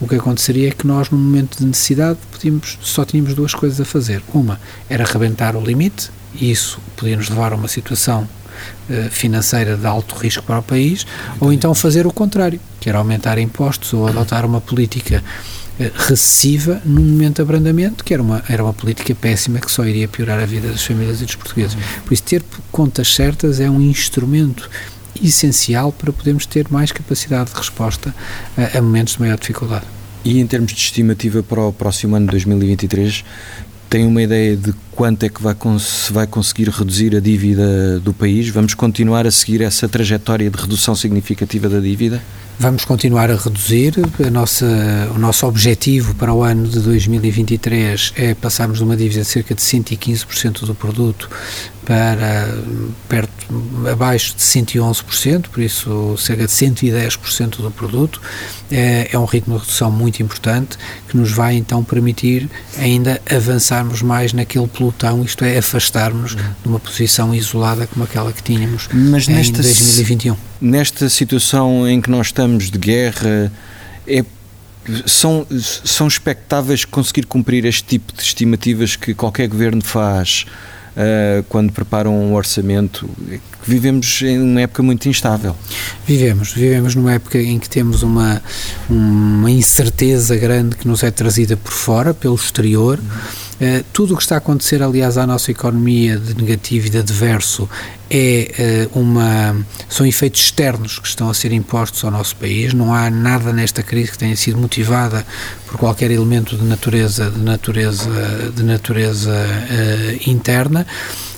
o 0.00 0.08
que 0.08 0.14
aconteceria 0.14 0.68
é 0.68 0.70
que 0.70 0.86
nós, 0.86 1.10
num 1.10 1.18
momento 1.18 1.58
de 1.58 1.66
necessidade, 1.66 2.18
podíamos, 2.32 2.78
só 2.80 3.04
tínhamos 3.04 3.34
duas 3.34 3.52
coisas 3.52 3.80
a 3.80 3.84
fazer. 3.84 4.22
Uma 4.32 4.58
era 4.88 5.04
rebentar 5.04 5.54
o 5.56 5.60
limite, 5.60 6.10
e 6.34 6.50
isso 6.50 6.80
podia 6.96 7.16
nos 7.16 7.28
levar 7.28 7.52
a 7.52 7.56
uma 7.56 7.68
situação 7.68 8.26
eh, 8.88 9.08
financeira 9.10 9.76
de 9.76 9.86
alto 9.86 10.14
risco 10.16 10.42
para 10.42 10.58
o 10.58 10.62
país, 10.62 11.06
ou 11.38 11.52
então 11.52 11.74
fazer 11.74 12.06
o 12.06 12.12
contrário, 12.12 12.58
que 12.80 12.88
era 12.88 12.98
aumentar 12.98 13.38
impostos 13.38 13.92
ou 13.92 14.06
adotar 14.06 14.44
uma 14.44 14.60
política 14.60 15.22
eh, 15.22 15.59
recessiva 15.94 16.80
num 16.84 17.02
momento 17.02 17.36
de 17.36 17.42
abrandamento, 17.42 18.04
que 18.04 18.12
era 18.12 18.22
uma, 18.22 18.42
era 18.48 18.62
uma 18.62 18.72
política 18.72 19.14
péssima 19.14 19.58
que 19.58 19.70
só 19.70 19.84
iria 19.84 20.06
piorar 20.06 20.38
a 20.38 20.46
vida 20.46 20.68
das 20.68 20.84
famílias 20.84 21.20
e 21.22 21.24
dos 21.24 21.36
portugueses. 21.36 21.76
Por 22.04 22.12
isso, 22.12 22.22
ter 22.22 22.42
contas 22.70 23.14
certas 23.14 23.60
é 23.60 23.70
um 23.70 23.80
instrumento 23.80 24.68
essencial 25.22 25.92
para 25.92 26.12
podermos 26.12 26.46
ter 26.46 26.66
mais 26.70 26.92
capacidade 26.92 27.50
de 27.50 27.56
resposta 27.56 28.14
a, 28.56 28.78
a 28.78 28.82
momentos 28.82 29.14
de 29.14 29.20
maior 29.20 29.38
dificuldade. 29.38 29.84
E 30.24 30.38
em 30.38 30.46
termos 30.46 30.72
de 30.72 30.78
estimativa 30.78 31.42
para 31.42 31.60
o 31.62 31.72
próximo 31.72 32.14
ano 32.14 32.26
de 32.26 32.32
2023, 32.32 33.24
tem 33.88 34.06
uma 34.06 34.22
ideia 34.22 34.56
de 34.56 34.72
quanto 34.92 35.24
é 35.24 35.28
que 35.28 35.42
vai, 35.42 35.56
se 35.80 36.12
vai 36.12 36.26
conseguir 36.26 36.68
reduzir 36.68 37.16
a 37.16 37.20
dívida 37.20 37.98
do 37.98 38.12
país? 38.12 38.48
Vamos 38.48 38.74
continuar 38.74 39.26
a 39.26 39.30
seguir 39.30 39.62
essa 39.62 39.88
trajetória 39.88 40.48
de 40.48 40.56
redução 40.56 40.94
significativa 40.94 41.68
da 41.68 41.80
dívida? 41.80 42.22
Vamos 42.60 42.84
continuar 42.84 43.30
a 43.30 43.36
reduzir. 43.36 43.94
A 44.22 44.30
nossa, 44.30 44.66
o 45.14 45.18
nosso 45.18 45.46
objetivo 45.46 46.14
para 46.14 46.34
o 46.34 46.42
ano 46.42 46.68
de 46.68 46.78
2023 46.80 48.12
é 48.14 48.34
passarmos 48.34 48.76
de 48.76 48.84
uma 48.84 48.94
dívida 48.94 49.22
de 49.22 49.26
cerca 49.26 49.54
de 49.54 49.62
115% 49.62 50.66
do 50.66 50.74
produto 50.74 51.30
para 51.86 52.54
perto, 53.08 53.32
abaixo 53.90 54.36
de 54.36 54.42
111%, 54.42 55.48
por 55.48 55.62
isso 55.62 56.14
cerca 56.18 56.44
de 56.44 56.52
110% 56.52 57.62
do 57.62 57.70
produto. 57.70 58.20
É, 58.70 59.08
é 59.10 59.18
um 59.18 59.24
ritmo 59.24 59.54
de 59.54 59.62
redução 59.62 59.90
muito 59.90 60.22
importante 60.22 60.76
que 61.08 61.16
nos 61.16 61.32
vai 61.32 61.54
então 61.54 61.82
permitir 61.82 62.46
ainda 62.76 63.22
avançarmos 63.34 64.02
mais 64.02 64.34
naquele 64.34 64.68
pelotão, 64.68 65.24
isto 65.24 65.46
é, 65.46 65.56
afastarmos 65.56 66.34
uhum. 66.34 66.40
de 66.62 66.68
uma 66.68 66.78
posição 66.78 67.34
isolada 67.34 67.86
como 67.86 68.04
aquela 68.04 68.30
que 68.34 68.42
tínhamos 68.42 68.86
Mas 68.92 69.26
em 69.26 69.32
nesta, 69.32 69.62
2021. 69.62 70.49
Nesta 70.60 71.08
situação 71.08 71.88
em 71.88 72.00
que 72.00 72.10
nós 72.10 72.28
estamos 72.28 72.70
de 72.70 72.78
guerra, 72.78 73.50
é 74.06 74.24
são, 75.06 75.46
são 75.84 76.06
expectáveis 76.06 76.84
conseguir 76.84 77.26
cumprir 77.26 77.64
este 77.64 77.84
tipo 77.84 78.12
de 78.12 78.22
estimativas 78.22 78.96
que 78.96 79.14
qualquer 79.14 79.46
governo 79.46 79.82
faz 79.82 80.46
uh, 80.96 81.42
quando 81.48 81.72
preparam 81.72 82.14
um 82.14 82.34
orçamento? 82.34 83.08
Vivemos 83.66 84.22
em 84.22 84.40
uma 84.40 84.62
época 84.62 84.82
muito 84.82 85.08
instável. 85.08 85.54
Vivemos, 86.06 86.52
vivemos 86.52 86.94
numa 86.94 87.12
época 87.12 87.38
em 87.38 87.58
que 87.58 87.68
temos 87.68 88.02
uma, 88.02 88.42
uma 88.88 89.50
incerteza 89.50 90.36
grande 90.36 90.76
que 90.76 90.88
nos 90.88 91.02
é 91.02 91.10
trazida 91.10 91.56
por 91.56 91.72
fora, 91.72 92.14
pelo 92.14 92.34
exterior. 92.34 92.98
Uhum 92.98 93.49
Uh, 93.60 93.84
tudo 93.92 94.14
o 94.14 94.16
que 94.16 94.22
está 94.22 94.36
a 94.36 94.38
acontecer, 94.38 94.82
aliás, 94.82 95.18
à 95.18 95.26
nossa 95.26 95.50
economia 95.50 96.16
de 96.16 96.34
negativo 96.34 96.86
e 96.86 96.90
de 96.90 96.98
adverso 96.98 97.68
é 98.08 98.88
uh, 98.94 98.98
uma 98.98 99.54
são 99.88 100.06
efeitos 100.06 100.40
externos 100.40 100.98
que 100.98 101.06
estão 101.06 101.28
a 101.28 101.34
ser 101.34 101.52
impostos 101.52 102.02
ao 102.02 102.10
nosso 102.10 102.34
país. 102.36 102.72
Não 102.72 102.94
há 102.94 103.10
nada 103.10 103.52
nesta 103.52 103.82
crise 103.82 104.12
que 104.12 104.18
tenha 104.18 104.34
sido 104.34 104.56
motivada 104.56 105.26
por 105.66 105.76
qualquer 105.76 106.10
elemento 106.10 106.56
de 106.56 106.64
natureza 106.64 107.30
de 107.30 107.38
natureza 107.38 108.08
de 108.56 108.62
natureza 108.62 109.30
uh, 109.30 110.30
interna. 110.30 110.86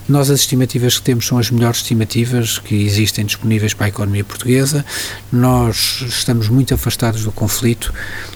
Nós 0.08 0.30
as 0.30 0.40
estimativas 0.40 0.98
que 0.98 1.04
temos 1.04 1.26
são 1.26 1.38
as 1.38 1.50
melhores 1.50 1.78
estimativas 1.78 2.58
que 2.58 2.74
existem 2.74 3.24
disponíveis 3.24 3.72
para 3.72 3.86
a 3.86 3.88
economia 3.88 4.24
portuguesa. 4.24 4.84
Nós 5.30 6.04
estamos 6.08 6.48
muito 6.48 6.74
afastados 6.74 7.22
do 7.22 7.30
conflito. 7.30 7.94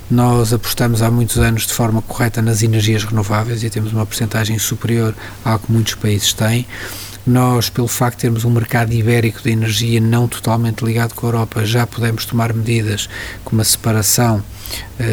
Nós 0.09 0.53
apostamos 0.53 1.03
há 1.03 1.11
muitos 1.11 1.39
anos 1.39 1.67
de 1.67 1.73
forma 1.73 2.01
correta 2.03 2.41
nas 2.41 2.63
energias 2.63 3.03
renováveis 3.03 3.65
e 3.65 3.71
temos 3.71 3.93
uma 3.93 4.07
porcentagem 4.07 4.59
superior 4.59 5.15
ao 5.45 5.59
que 5.59 5.73
muitos 5.73 5.95
países 5.95 6.33
têm. 6.33 6.67
Nós, 7.27 7.69
pelo 7.69 7.89
facto 7.89 8.19
de 8.19 8.23
termos 8.23 8.45
um 8.45 8.51
mercado 8.51 8.93
ibérico 8.93 9.43
de 9.43 9.51
energia 9.51 10.01
não 10.01 10.29
totalmente 10.29 10.85
ligado 10.85 11.13
com 11.15 11.27
a 11.27 11.31
Europa, 11.31 11.65
já 11.65 11.85
podemos 11.85 12.25
tomar 12.25 12.53
medidas 12.53 13.09
como 13.45 13.61
a 13.61 13.65
separação 13.65 14.45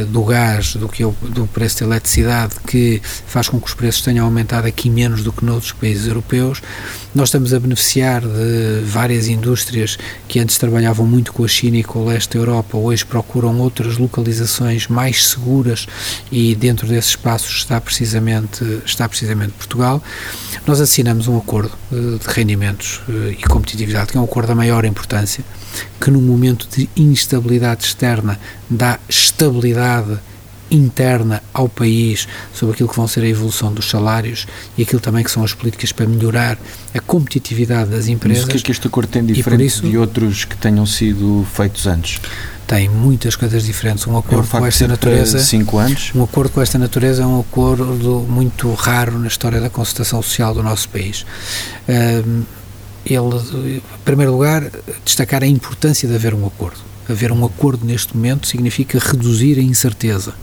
do 0.10 0.24
gás 0.24 0.76
do, 0.76 0.88
que 0.88 1.04
é 1.04 1.06
o, 1.06 1.12
do 1.12 1.46
preço 1.48 1.82
da 1.82 1.86
eletricidade, 1.86 2.56
que 2.66 3.02
faz 3.04 3.50
com 3.50 3.60
que 3.60 3.68
os 3.68 3.74
preços 3.74 4.02
tenham 4.02 4.26
aumentado 4.26 4.68
aqui 4.68 4.90
menos 4.90 5.24
do 5.24 5.32
que 5.32 5.44
noutros 5.44 5.72
países 5.72 6.08
europeus. 6.08 6.62
Nós 7.14 7.30
estamos 7.30 7.54
a 7.54 7.60
beneficiar 7.60 8.22
de 8.22 8.82
várias 8.86 9.28
indústrias 9.28 9.98
que 10.28 10.40
antes 10.40 10.58
trabalhavam 10.58 11.06
muito 11.06 11.32
com 11.32 11.44
a 11.44 11.48
China 11.48 11.78
e 11.78 11.84
com 11.84 12.00
o 12.00 12.06
leste 12.06 12.34
da 12.34 12.40
Europa, 12.40 12.78
hoje 12.78 13.06
procuram 13.06 13.60
outras 13.60 13.98
localizações 13.98 14.88
mais 14.88 15.28
seguras 15.28 15.88
e 16.32 16.56
dentro 16.56 16.88
desses 16.88 17.12
espaços 17.12 17.58
está 17.58 17.80
precisamente, 17.80 18.64
está 18.86 19.08
precisamente 19.08 19.54
Portugal. 19.54 20.02
Nós 20.66 20.80
assinamos 20.80 21.28
um 21.28 21.38
acordo 21.38 21.74
uh, 21.92 22.18
de 22.18 22.28
rendimentos 22.28 23.02
uh, 23.08 23.32
e 23.32 23.44
competitividade, 23.44 24.12
que 24.12 24.18
é 24.18 24.22
um 24.22 24.24
acordo 24.24 24.48
da 24.48 24.56
maior 24.56 24.86
importância, 24.86 25.44
que 26.00 26.10
num 26.10 26.22
momento 26.22 26.68
de 26.76 26.90
instabilidade 26.96 27.86
externa 27.86 28.40
dá 28.70 29.00
estabilidade 29.08 29.73
interna 30.72 31.42
ao 31.54 31.70
país 31.70 32.28
sobre 32.54 32.74
aquilo 32.74 32.90
que 32.90 32.96
vão 32.96 33.08
ser 33.08 33.22
a 33.22 33.28
evolução 33.28 33.72
dos 33.72 33.90
salários 33.90 34.48
e 34.78 34.82
aquilo 34.82 35.00
também 35.00 35.24
que 35.24 35.32
são 35.32 35.44
as 35.44 35.54
políticas 35.54 35.92
para 35.92 36.08
melhorar 36.08 36.58
a 36.94 37.00
competitividade 37.00 37.92
das 37.92 38.08
empresas. 38.08 38.44
Mas 38.44 38.50
o 38.50 38.52
que 38.52 38.58
é 38.58 38.62
que 38.62 38.72
este 38.72 38.88
acordo 38.88 39.10
tem 39.10 39.26
diferente 39.26 39.66
isso, 39.66 39.82
de 39.82 39.98
outros 39.98 40.46
que 40.46 40.58
tenham 40.58 40.86
sido 40.86 41.46
feitos 41.54 41.86
antes? 41.86 42.20
Tem 42.66 42.90
muitas 42.90 43.36
coisas 43.36 43.64
diferentes. 43.66 44.08
Um 44.08 44.18
acordo 44.18 44.48
é 44.48 44.60
com 44.60 44.66
esta 44.66 44.88
natureza. 44.88 45.40
Cinco 45.40 45.78
anos. 45.78 46.12
Um 46.16 46.24
acordo 46.24 46.52
com 46.52 46.62
esta 46.62 46.80
natureza 46.80 47.24
é 47.24 47.26
um 47.26 47.42
acordo 47.42 48.26
muito 48.28 48.74
raro 48.74 49.20
na 49.20 49.28
história 49.28 49.60
da 49.60 49.70
concertação 49.70 50.22
social 50.22 50.54
do 50.54 50.64
nosso 50.64 50.88
país. 50.90 51.26
Um, 51.88 52.44
ele, 53.06 53.76
em 53.76 53.82
primeiro 54.06 54.32
lugar, 54.32 54.64
destacar 55.04 55.44
a 55.44 55.48
importância 55.48 56.08
de 56.08 56.16
haver 56.16 56.34
um 56.34 56.48
acordo. 56.48 56.93
Haver 57.10 57.32
um 57.32 57.46
acordo 57.46 57.86
neste 57.86 58.16
momento 58.16 58.48
significa 58.48 59.00
reduzir 59.00 59.60
a 59.60 59.62
incerteza 59.62 60.34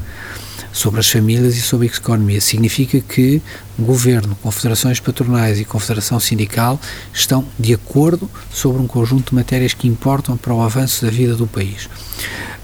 sobre 0.73 1.01
as 1.01 1.09
famílias 1.09 1.57
e 1.57 1.61
sobre 1.61 1.89
a 1.89 1.91
economia. 1.91 2.41
Significa 2.41 3.01
que 3.01 3.43
o 3.79 3.83
Governo, 3.83 4.37
confederações 4.43 5.01
patronais 5.01 5.59
e 5.59 5.65
confederação 5.65 6.21
sindical 6.21 6.81
estão 7.13 7.45
de 7.59 7.75
acordo 7.75 8.31
sobre 8.53 8.81
um 8.81 8.87
conjunto 8.87 9.31
de 9.31 9.35
matérias 9.35 9.75
que 9.75 9.89
importam 9.89 10.37
para 10.37 10.55
o 10.55 10.63
avanço 10.63 11.05
da 11.05 11.11
vida 11.11 11.35
do 11.35 11.47
país. 11.47 11.89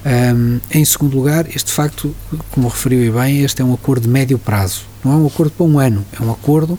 Um, 0.04 0.60
em 0.70 0.84
segundo 0.84 1.16
lugar, 1.16 1.48
este 1.48 1.72
facto, 1.72 2.14
como 2.52 2.68
referiu 2.68 3.12
bem, 3.14 3.42
este 3.42 3.60
é 3.60 3.64
um 3.64 3.74
acordo 3.74 4.02
de 4.04 4.08
médio 4.08 4.38
prazo. 4.38 4.82
Não 5.04 5.12
é 5.12 5.16
um 5.16 5.26
acordo 5.26 5.50
para 5.50 5.66
um 5.66 5.78
ano, 5.78 6.04
é 6.18 6.22
um 6.22 6.30
acordo 6.30 6.78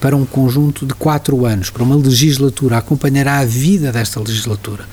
para 0.00 0.16
um 0.16 0.24
conjunto 0.24 0.86
de 0.86 0.94
quatro 0.94 1.44
anos, 1.44 1.68
para 1.68 1.82
uma 1.82 1.94
legislatura, 1.94 2.78
acompanhará 2.78 3.38
a 3.38 3.44
vida 3.44 3.92
desta 3.92 4.18
legislatura. 4.18 4.84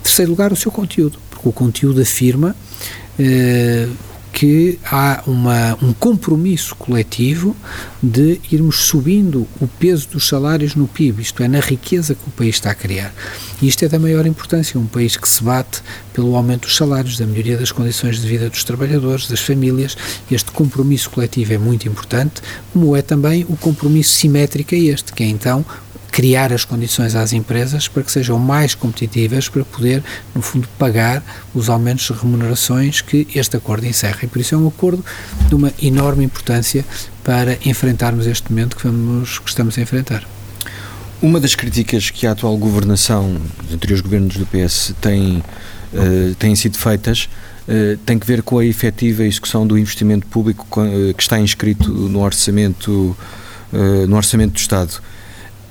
Em 0.00 0.02
terceiro 0.02 0.30
lugar, 0.30 0.52
o 0.52 0.56
seu 0.56 0.72
conteúdo, 0.72 1.18
porque 1.30 1.48
o 1.48 1.52
conteúdo 1.52 2.02
afirma 2.02 2.54
eh, 3.18 3.88
que 4.36 4.78
há 4.84 5.22
uma, 5.26 5.78
um 5.82 5.94
compromisso 5.94 6.76
coletivo 6.76 7.56
de 8.02 8.38
irmos 8.52 8.80
subindo 8.80 9.48
o 9.58 9.66
peso 9.66 10.08
dos 10.08 10.28
salários 10.28 10.74
no 10.74 10.86
PIB, 10.86 11.22
isto 11.22 11.42
é, 11.42 11.48
na 11.48 11.58
riqueza 11.58 12.14
que 12.14 12.28
o 12.28 12.30
país 12.32 12.56
está 12.56 12.70
a 12.70 12.74
criar. 12.74 13.14
E 13.62 13.66
isto 13.66 13.82
é 13.82 13.88
da 13.88 13.98
maior 13.98 14.26
importância, 14.26 14.78
um 14.78 14.84
país 14.84 15.16
que 15.16 15.26
se 15.26 15.42
bate 15.42 15.80
pelo 16.12 16.36
aumento 16.36 16.66
dos 16.66 16.76
salários, 16.76 17.16
da 17.16 17.24
melhoria 17.24 17.56
das 17.56 17.72
condições 17.72 18.20
de 18.20 18.28
vida 18.28 18.50
dos 18.50 18.62
trabalhadores, 18.62 19.26
das 19.26 19.40
famílias. 19.40 19.96
Este 20.30 20.50
compromisso 20.50 21.08
coletivo 21.08 21.54
é 21.54 21.58
muito 21.58 21.88
importante, 21.88 22.42
como 22.74 22.94
é 22.94 23.00
também 23.00 23.46
o 23.48 23.56
compromisso 23.56 24.10
simétrico 24.10 24.74
a 24.74 24.78
este, 24.78 25.14
que 25.14 25.22
é 25.22 25.26
então 25.28 25.64
criar 26.16 26.50
as 26.50 26.64
condições 26.64 27.14
às 27.14 27.34
empresas 27.34 27.88
para 27.88 28.02
que 28.02 28.10
sejam 28.10 28.38
mais 28.38 28.74
competitivas 28.74 29.50
para 29.50 29.62
poder, 29.66 30.02
no 30.34 30.40
fundo, 30.40 30.66
pagar 30.78 31.22
os 31.54 31.68
aumentos 31.68 32.06
de 32.06 32.14
remunerações 32.14 33.02
que 33.02 33.28
este 33.34 33.54
acordo 33.58 33.84
encerra. 33.84 34.20
E 34.22 34.26
por 34.26 34.40
isso 34.40 34.54
é 34.54 34.58
um 34.58 34.66
acordo 34.66 35.04
de 35.46 35.54
uma 35.54 35.70
enorme 35.82 36.24
importância 36.24 36.86
para 37.22 37.58
enfrentarmos 37.66 38.26
este 38.26 38.50
momento 38.50 38.78
que, 38.78 38.84
vamos, 38.84 39.38
que 39.38 39.50
estamos 39.50 39.76
a 39.76 39.82
enfrentar. 39.82 40.26
Uma 41.20 41.38
das 41.38 41.54
críticas 41.54 42.08
que 42.08 42.26
a 42.26 42.30
atual 42.30 42.56
governação, 42.56 43.36
os 43.68 43.74
anteriores 43.74 44.00
governos 44.00 44.38
do 44.38 44.46
PS, 44.46 44.94
têm, 44.98 45.44
uh, 45.92 46.34
têm 46.36 46.56
sido 46.56 46.78
feitas 46.78 47.28
uh, 47.68 47.98
tem 48.06 48.18
que 48.18 48.26
ver 48.26 48.40
com 48.40 48.58
a 48.58 48.64
efetiva 48.64 49.22
execução 49.22 49.66
do 49.66 49.76
investimento 49.76 50.26
público 50.28 50.66
uh, 50.80 51.12
que 51.12 51.22
está 51.22 51.38
inscrito 51.38 51.92
no 51.92 52.22
orçamento, 52.22 53.14
no 54.08 54.16
orçamento 54.16 54.54
do 54.54 54.58
Estado. 54.58 55.02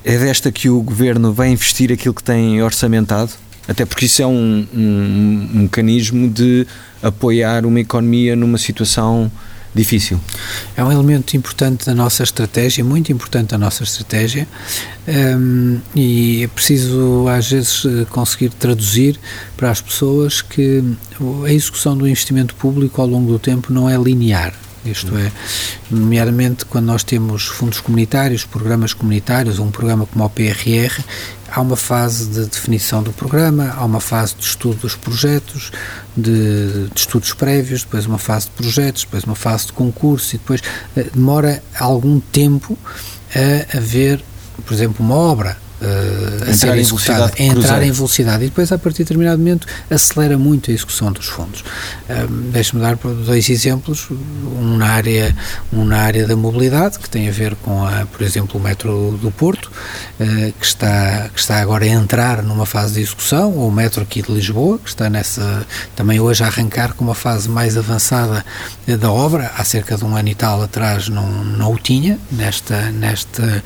É 0.08 0.20
desta 0.20 0.52
que 0.52 0.70
o 0.70 0.80
governo 0.84 1.34
vai 1.34 1.50
investir 1.50 1.92
aquilo 1.92 2.14
que 2.14 2.24
tem 2.24 2.62
orçamentado? 2.62 3.32
Até 3.68 3.86
porque 3.86 4.06
isso 4.06 4.22
é 4.22 4.28
um, 4.28 4.68
um, 4.72 5.50
um 5.52 5.62
mecanismo 5.64 6.30
de 6.30 6.68
apoiar 7.02 7.66
uma 7.66 7.80
economia 7.80 8.36
numa 8.36 8.60
situação 8.60 9.32
difícil. 9.74 10.22
É 10.78 10.84
um 10.84 10.92
elemento 10.92 11.36
importante 11.36 11.88
da 11.88 11.96
nossa 11.96 12.22
estratégia, 12.22 12.84
muito 12.84 13.12
importante 13.12 13.50
da 13.50 13.58
nossa 13.58 13.82
estratégia, 13.82 14.48
um, 15.08 15.80
e 15.96 16.44
é 16.44 16.48
preciso 16.50 17.28
às 17.28 17.50
vezes 17.50 17.84
conseguir 18.12 18.50
traduzir 18.50 19.20
para 19.58 19.72
as 19.72 19.82
pessoas 19.82 20.40
que 20.40 20.84
a 21.44 21.52
execução 21.52 21.98
do 21.98 22.08
investimento 22.08 22.54
público 22.54 23.02
ao 23.02 23.08
longo 23.08 23.32
do 23.32 23.40
tempo 23.40 23.74
não 23.74 23.90
é 23.90 23.98
linear. 23.98 24.54
Isto 24.86 25.18
é, 25.18 25.32
nomeadamente 25.90 26.66
quando 26.66 26.86
nós 26.86 27.04
temos 27.04 27.46
fundos 27.46 27.80
comunitários, 27.80 28.46
programas 28.46 28.94
comunitários, 28.94 29.60
um 29.60 29.72
programa 29.72 30.06
como 30.06 30.24
o 30.24 30.30
PRR, 30.30 31.04
há 31.50 31.62
uma 31.62 31.76
fase 31.76 32.28
de 32.28 32.46
definição 32.46 33.02
do 33.02 33.12
programa, 33.12 33.74
há 33.76 33.84
uma 33.84 34.00
fase 34.00 34.36
de 34.36 34.44
estudo 34.44 34.82
dos 34.82 34.96
projetos, 34.96 35.72
de, 36.16 36.88
de, 36.88 37.00
estudos 37.00 37.34
prévios, 37.34 37.84
depois 37.84 38.06
uma 38.06 38.18
fase 38.18 38.46
de 38.46 38.52
projetos, 38.52 39.04
depois 39.04 39.24
uma 39.24 39.36
fase 39.36 39.68
de 39.68 39.74
concurso 39.74 40.36
e 40.36 40.38
depois 40.38 40.62
uh, 40.62 41.10
demora 41.14 41.64
algum 41.80 42.20
tempo 42.20 42.78
a 43.34 43.78
haver, 43.78 44.24
por 44.66 44.74
exemplo, 44.74 45.04
uma 45.04 45.16
obra 45.16 45.65
uh, 45.82 46.50
a 46.50 46.54
ser 46.54 46.78
executada, 46.78 47.32
a 47.38 47.44
entrar 47.44 47.84
em 47.84 47.92
velocidade. 47.92 48.44
E 48.44 48.48
depois 48.48 48.72
a 48.72 48.78
partir 48.78 49.00
de 49.00 49.04
determinado 49.06 49.38
momento 49.38 49.68
acelera 49.90 50.38
muito 50.38 50.72
a 50.72 50.74
execução 50.74 51.12
dos 51.12 51.28
fundos. 51.28 51.62
Uh, 51.62 52.28
Deixe-me 52.52 52.82
dar 52.82 52.96
dois 52.96 53.50
exemplos, 53.50 54.08
um 54.10 54.78
na 54.78 54.88
área 54.88 55.36
um 55.72 55.86
na 55.86 56.00
área 56.02 56.28
da 56.28 56.36
mobilidade 56.36 57.00
que 57.00 57.10
tem 57.10 57.28
a 57.28 57.32
ver 57.32 57.56
com 57.56 57.86
a, 57.86 58.06
por 58.06 58.22
exemplo, 58.22 58.60
o 58.60 58.64
metro 58.64 59.18
do 59.22 59.32
Porto 59.32 59.72
uh, 60.20 60.54
que 60.60 60.66
está 60.66 61.30
que 61.34 61.40
está 61.40 61.62
agora 61.62 61.86
a 61.86 61.88
entrar 61.88 62.42
numa 62.44 62.66
fase 62.66 62.96
de 62.96 63.02
execução 63.02 63.54
ou 63.54 63.70
o 63.70 63.72
metro 63.72 64.02
aqui 64.02 64.22
de 64.22 64.32
Lisboa 64.32 64.80
que 64.80 64.90
está 64.90 65.10
nessa 65.10 65.66
também 65.96 66.20
hoje 66.20 66.44
a 66.44 66.48
arrancar 66.48 66.94
com 66.94 67.04
uma 67.04 67.16
fase 67.16 67.50
mais 67.50 67.78
avançada 67.78 68.46
da 69.00 69.12
obra. 69.12 69.52
Há 69.58 69.64
cerca 69.64 69.98
de 69.98 70.06
um 70.06 70.16
ano 70.16 70.30
e 70.30 70.36
tal 70.36 70.62
atrás 70.62 71.10
não 71.10 71.28
não 71.44 71.74
o 71.74 71.78
tinha 71.78 72.20
nesta 72.32 72.92
nesta 72.92 73.64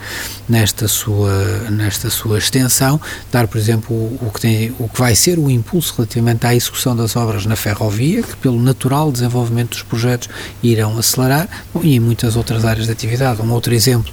nesta 0.47 0.87
sua 0.87 1.69
nesta 1.69 2.08
esta 2.09 2.23
sua 2.23 2.37
extensão, 2.39 2.99
dar, 3.31 3.47
por 3.47 3.57
exemplo, 3.57 3.95
o 3.95 4.31
que, 4.33 4.41
tem, 4.41 4.75
o 4.79 4.89
que 4.89 4.99
vai 4.99 5.15
ser 5.15 5.37
o 5.37 5.49
impulso 5.49 5.93
relativamente 5.95 6.45
à 6.45 6.53
execução 6.53 6.95
das 6.95 7.15
obras 7.15 7.45
na 7.45 7.55
ferrovia, 7.55 8.23
que 8.23 8.35
pelo 8.37 8.59
natural 8.59 9.11
desenvolvimento 9.11 9.69
dos 9.69 9.83
projetos 9.83 10.27
irão 10.61 10.97
acelerar, 10.97 11.47
e 11.81 11.95
em 11.95 11.99
muitas 11.99 12.35
outras 12.35 12.65
áreas 12.65 12.87
de 12.87 12.91
atividade. 12.91 13.41
Um 13.41 13.51
outro 13.51 13.73
exemplo 13.73 14.11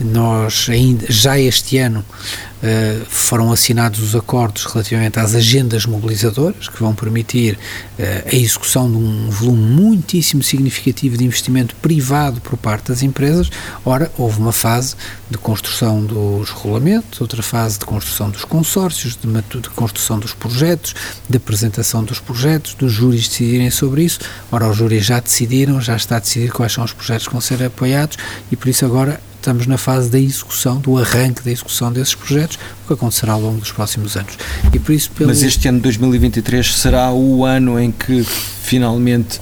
Nós 0.00 0.66
ainda, 0.70 1.04
já 1.10 1.38
este 1.38 1.76
ano 1.76 2.00
uh, 2.00 3.04
foram 3.06 3.52
assinados 3.52 4.00
os 4.00 4.16
acordos 4.16 4.64
relativamente 4.64 5.20
às 5.20 5.34
agendas 5.34 5.84
mobilizadoras 5.84 6.68
que 6.68 6.80
vão 6.80 6.94
permitir 6.94 7.54
uh, 7.54 8.28
a 8.32 8.34
execução 8.34 8.90
de 8.90 8.96
um 8.96 9.28
volume 9.28 9.62
muitíssimo 9.62 10.42
significativo 10.42 11.18
de 11.18 11.24
investimento 11.24 11.74
privado 11.76 12.40
por 12.40 12.56
parte 12.56 12.88
das 12.88 13.02
empresas. 13.02 13.50
Ora, 13.84 14.10
houve 14.16 14.38
uma 14.38 14.52
fase 14.52 14.96
de 15.28 15.36
construção 15.36 16.02
dos 16.02 16.48
regulamentos, 16.50 17.20
outra 17.20 17.42
fase 17.42 17.78
de 17.78 17.84
construção 17.84 18.30
dos 18.30 18.44
consórcios, 18.44 19.16
de, 19.16 19.60
de 19.60 19.68
construção 19.70 20.18
dos 20.18 20.32
projetos, 20.32 20.94
de 21.28 21.36
apresentação 21.36 22.02
dos 22.02 22.18
projetos, 22.18 22.72
dos 22.72 22.90
júris 22.90 23.28
decidirem 23.28 23.70
sobre 23.70 24.04
isso. 24.04 24.20
Ora, 24.50 24.68
os 24.68 24.78
júris 24.78 25.04
já 25.04 25.20
decidiram, 25.20 25.80
já 25.80 25.94
está 25.94 26.16
a 26.16 26.20
decidir 26.20 26.50
quais 26.50 26.72
são 26.72 26.84
os 26.84 26.92
projetos 26.94 27.26
que 27.26 27.32
vão 27.32 27.40
ser 27.40 27.62
apoiados 27.62 28.16
e 28.50 28.56
por 28.56 28.68
isso 28.68 28.84
agora 28.86 29.20
estamos 29.40 29.66
na 29.66 29.78
fase 29.78 30.10
da 30.10 30.18
execução, 30.18 30.78
do 30.78 30.96
arranque 30.96 31.42
da 31.42 31.50
execução 31.50 31.92
desses 31.92 32.14
projetos, 32.14 32.58
o 32.84 32.88
que 32.88 32.92
acontecerá 32.94 33.32
ao 33.32 33.40
longo 33.40 33.58
dos 33.58 33.72
próximos 33.72 34.16
anos. 34.16 34.38
E 34.72 34.78
por 34.78 34.92
isso, 34.92 35.10
pelo... 35.12 35.28
Mas 35.28 35.42
este 35.42 35.66
ano 35.66 35.78
de 35.78 35.84
2023 35.84 36.74
será 36.74 37.10
o 37.12 37.44
ano 37.44 37.80
em 37.80 37.90
que 37.90 38.22
finalmente 38.22 39.40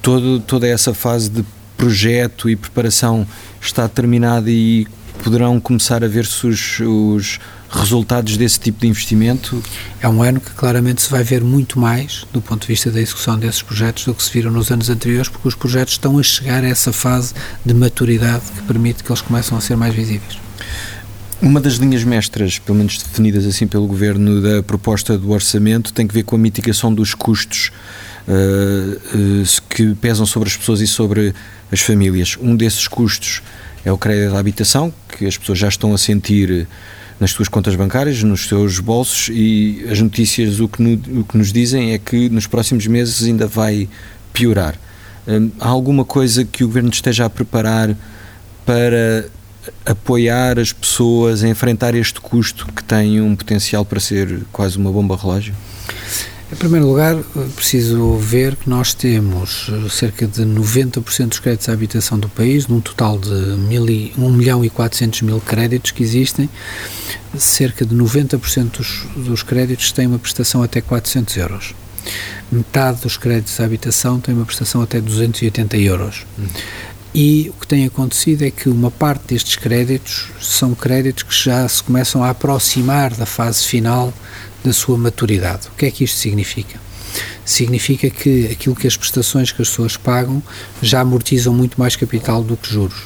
todo, 0.00 0.40
toda 0.40 0.66
essa 0.66 0.94
fase 0.94 1.30
de 1.30 1.44
projeto 1.76 2.48
e 2.48 2.54
preparação 2.54 3.26
está 3.60 3.88
terminada 3.88 4.50
e 4.50 4.86
poderão 5.22 5.60
começar 5.60 6.02
a 6.02 6.08
ver-se 6.08 6.46
os, 6.46 6.80
os 6.80 7.38
resultados 7.70 8.36
desse 8.36 8.58
tipo 8.58 8.80
de 8.80 8.88
investimento? 8.88 9.62
É 10.00 10.08
um 10.08 10.22
ano 10.22 10.40
que 10.40 10.50
claramente 10.50 11.00
se 11.02 11.10
vai 11.10 11.22
ver 11.22 11.42
muito 11.42 11.78
mais 11.78 12.26
do 12.32 12.42
ponto 12.42 12.62
de 12.62 12.66
vista 12.66 12.90
da 12.90 13.00
execução 13.00 13.38
desses 13.38 13.62
projetos 13.62 14.04
do 14.04 14.14
que 14.14 14.22
se 14.22 14.32
viram 14.32 14.50
nos 14.50 14.70
anos 14.70 14.90
anteriores, 14.90 15.28
porque 15.28 15.46
os 15.46 15.54
projetos 15.54 15.94
estão 15.94 16.18
a 16.18 16.22
chegar 16.22 16.64
a 16.64 16.68
essa 16.68 16.92
fase 16.92 17.32
de 17.64 17.72
maturidade 17.72 18.44
que 18.54 18.62
permite 18.62 19.04
que 19.04 19.10
eles 19.10 19.22
começam 19.22 19.56
a 19.56 19.60
ser 19.60 19.76
mais 19.76 19.94
visíveis. 19.94 20.38
Uma 21.40 21.60
das 21.60 21.74
linhas 21.74 22.04
mestras, 22.04 22.58
pelo 22.58 22.78
menos 22.78 22.98
definidas 22.98 23.44
assim 23.46 23.66
pelo 23.66 23.86
Governo, 23.86 24.40
da 24.40 24.62
proposta 24.62 25.18
do 25.18 25.30
orçamento 25.30 25.92
tem 25.92 26.06
que 26.06 26.14
ver 26.14 26.22
com 26.22 26.36
a 26.36 26.38
mitigação 26.38 26.94
dos 26.94 27.14
custos 27.14 27.72
uh, 28.28 29.42
uh, 29.42 29.62
que 29.68 29.94
pesam 29.96 30.24
sobre 30.24 30.48
as 30.48 30.56
pessoas 30.56 30.80
e 30.80 30.86
sobre 30.86 31.34
as 31.70 31.80
famílias. 31.80 32.36
Um 32.40 32.54
desses 32.54 32.86
custos 32.86 33.42
é 33.84 33.92
o 33.92 33.98
crédito 33.98 34.32
da 34.32 34.38
habitação, 34.38 34.92
que 35.08 35.26
as 35.26 35.36
pessoas 35.36 35.58
já 35.58 35.68
estão 35.68 35.92
a 35.92 35.98
sentir 35.98 36.66
nas 37.18 37.30
suas 37.30 37.48
contas 37.48 37.74
bancárias, 37.74 38.22
nos 38.22 38.48
seus 38.48 38.80
bolsos 38.80 39.28
e 39.32 39.86
as 39.90 40.00
notícias 40.00 40.60
o 40.60 40.68
que, 40.68 40.82
no, 40.82 41.20
o 41.20 41.24
que 41.24 41.36
nos 41.36 41.52
dizem 41.52 41.92
é 41.92 41.98
que 41.98 42.28
nos 42.28 42.46
próximos 42.46 42.86
meses 42.86 43.22
ainda 43.22 43.46
vai 43.46 43.88
piorar. 44.32 44.74
Hum, 45.26 45.50
há 45.60 45.68
alguma 45.68 46.04
coisa 46.04 46.44
que 46.44 46.64
o 46.64 46.66
Governo 46.66 46.90
esteja 46.90 47.24
a 47.24 47.30
preparar 47.30 47.96
para 48.66 49.26
apoiar 49.86 50.58
as 50.58 50.72
pessoas 50.72 51.44
a 51.44 51.48
enfrentar 51.48 51.94
este 51.94 52.20
custo 52.20 52.66
que 52.72 52.82
tem 52.82 53.20
um 53.20 53.36
potencial 53.36 53.84
para 53.84 54.00
ser 54.00 54.40
quase 54.50 54.76
uma 54.76 54.90
bomba 54.90 55.16
relógio? 55.16 55.54
Em 56.52 56.54
primeiro 56.54 56.86
lugar, 56.86 57.16
preciso 57.56 58.14
ver 58.16 58.56
que 58.56 58.68
nós 58.68 58.92
temos 58.92 59.70
eh, 59.70 59.88
cerca 59.88 60.26
de 60.26 60.42
90% 60.42 61.28
dos 61.28 61.38
créditos 61.38 61.70
à 61.70 61.72
habitação 61.72 62.18
do 62.18 62.28
país, 62.28 62.66
num 62.66 62.78
total 62.78 63.18
de 63.18 63.30
1 63.30 64.28
milhão 64.28 64.62
e 64.62 64.68
400 64.68 65.22
mil 65.22 65.40
créditos 65.40 65.92
que 65.92 66.02
existem, 66.02 66.50
cerca 67.38 67.86
de 67.86 67.96
90% 67.96 68.70
dos, 68.76 69.06
dos 69.16 69.42
créditos 69.42 69.92
têm 69.92 70.06
uma 70.06 70.18
prestação 70.18 70.62
até 70.62 70.82
400 70.82 71.34
euros. 71.38 71.74
Metade 72.50 73.00
dos 73.00 73.16
créditos 73.16 73.58
à 73.58 73.64
habitação 73.64 74.20
tem 74.20 74.34
uma 74.34 74.44
prestação 74.44 74.82
até 74.82 75.00
280 75.00 75.78
euros. 75.78 76.26
E 77.14 77.50
o 77.50 77.60
que 77.60 77.66
tem 77.66 77.86
acontecido 77.86 78.42
é 78.42 78.50
que 78.50 78.68
uma 78.68 78.90
parte 78.90 79.28
destes 79.28 79.56
créditos 79.56 80.26
são 80.38 80.74
créditos 80.74 81.22
que 81.22 81.34
já 81.34 81.66
se 81.66 81.82
começam 81.82 82.22
a 82.22 82.28
aproximar 82.28 83.14
da 83.14 83.24
fase 83.24 83.64
final 83.64 84.12
da 84.64 84.72
sua 84.72 84.96
maturidade. 84.96 85.68
O 85.68 85.76
que 85.76 85.86
é 85.86 85.90
que 85.90 86.04
isto 86.04 86.16
significa? 86.16 86.80
Significa 87.44 88.08
que 88.08 88.46
aquilo 88.46 88.74
que 88.74 88.86
as 88.86 88.96
prestações 88.96 89.52
que 89.52 89.60
as 89.60 89.68
pessoas 89.68 89.96
pagam 89.96 90.42
já 90.80 91.00
amortizam 91.00 91.52
muito 91.52 91.78
mais 91.78 91.96
capital 91.96 92.42
do 92.42 92.56
que 92.56 92.70
juros. 92.70 93.02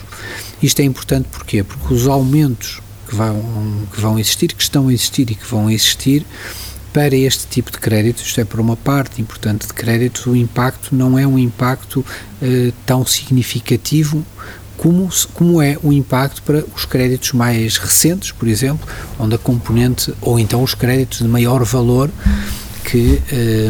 Isto 0.62 0.80
é 0.80 0.84
importante 0.84 1.28
porquê? 1.30 1.62
Porque 1.62 1.92
os 1.92 2.06
aumentos 2.06 2.80
que 3.08 3.14
vão, 3.14 3.86
que 3.92 4.00
vão 4.00 4.18
existir, 4.18 4.52
que 4.52 4.62
estão 4.62 4.88
a 4.88 4.92
existir 4.92 5.30
e 5.30 5.34
que 5.34 5.46
vão 5.46 5.70
existir, 5.70 6.26
para 6.92 7.14
este 7.14 7.46
tipo 7.46 7.70
de 7.70 7.78
crédito, 7.78 8.22
isto 8.22 8.40
é, 8.40 8.44
para 8.44 8.58
uma 8.58 8.74
parte 8.74 9.20
importante 9.20 9.66
de 9.66 9.74
crédito, 9.74 10.30
o 10.30 10.36
impacto 10.36 10.94
não 10.94 11.18
é 11.18 11.26
um 11.26 11.38
impacto 11.38 12.02
eh, 12.40 12.72
tão 12.86 13.04
significativo 13.04 14.24
como, 14.76 15.08
como 15.34 15.60
é 15.62 15.76
o 15.82 15.92
impacto 15.92 16.42
para 16.42 16.64
os 16.74 16.84
créditos 16.84 17.32
mais 17.32 17.76
recentes, 17.76 18.32
por 18.32 18.48
exemplo, 18.48 18.86
onde 19.18 19.34
a 19.34 19.38
componente, 19.38 20.12
ou 20.20 20.38
então 20.38 20.62
os 20.62 20.74
créditos 20.74 21.18
de 21.18 21.28
maior 21.28 21.64
valor, 21.64 22.10
que 22.86 23.20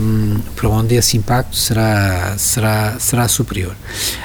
um, 0.03 0.39
para 0.55 0.69
onde 0.69 0.95
esse 0.95 1.17
impacto 1.17 1.57
será, 1.57 2.37
será, 2.37 2.99
será 3.01 3.27
superior. 3.27 3.75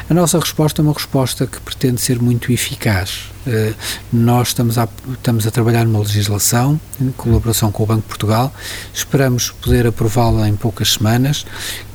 A 0.10 0.14
nossa 0.14 0.38
resposta 0.38 0.82
é 0.82 0.84
uma 0.84 0.94
resposta 0.94 1.48
que 1.48 1.62
pretende 1.62 2.02
ser 2.02 2.22
muito 2.22 2.52
eficaz. 2.52 3.32
Uh, 3.48 3.74
nós 4.12 4.50
estamos 4.50 4.78
a, 4.78 4.88
estamos 5.14 5.48
a 5.48 5.52
trabalhar 5.52 5.86
numa 5.86 6.00
legislação 6.00 6.80
em 7.00 7.10
colaboração 7.12 7.72
com 7.72 7.84
o 7.84 7.86
Banco 7.86 8.02
de 8.02 8.08
Portugal, 8.08 8.54
esperamos 8.94 9.50
poder 9.50 9.88
aprová-la 9.88 10.48
em 10.48 10.56
poucas 10.56 10.94
semanas, 10.94 11.46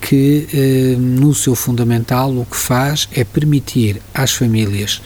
que 0.01 0.49
uh, 0.53 0.99
no 0.99 1.35
seu 1.35 1.55
fundamental 1.55 2.35
o 2.35 2.47
que 2.47 2.57
faz 2.57 3.09
é 3.13 3.23
permitir 3.25 4.01
às 4.15 4.33
famílias 4.33 5.03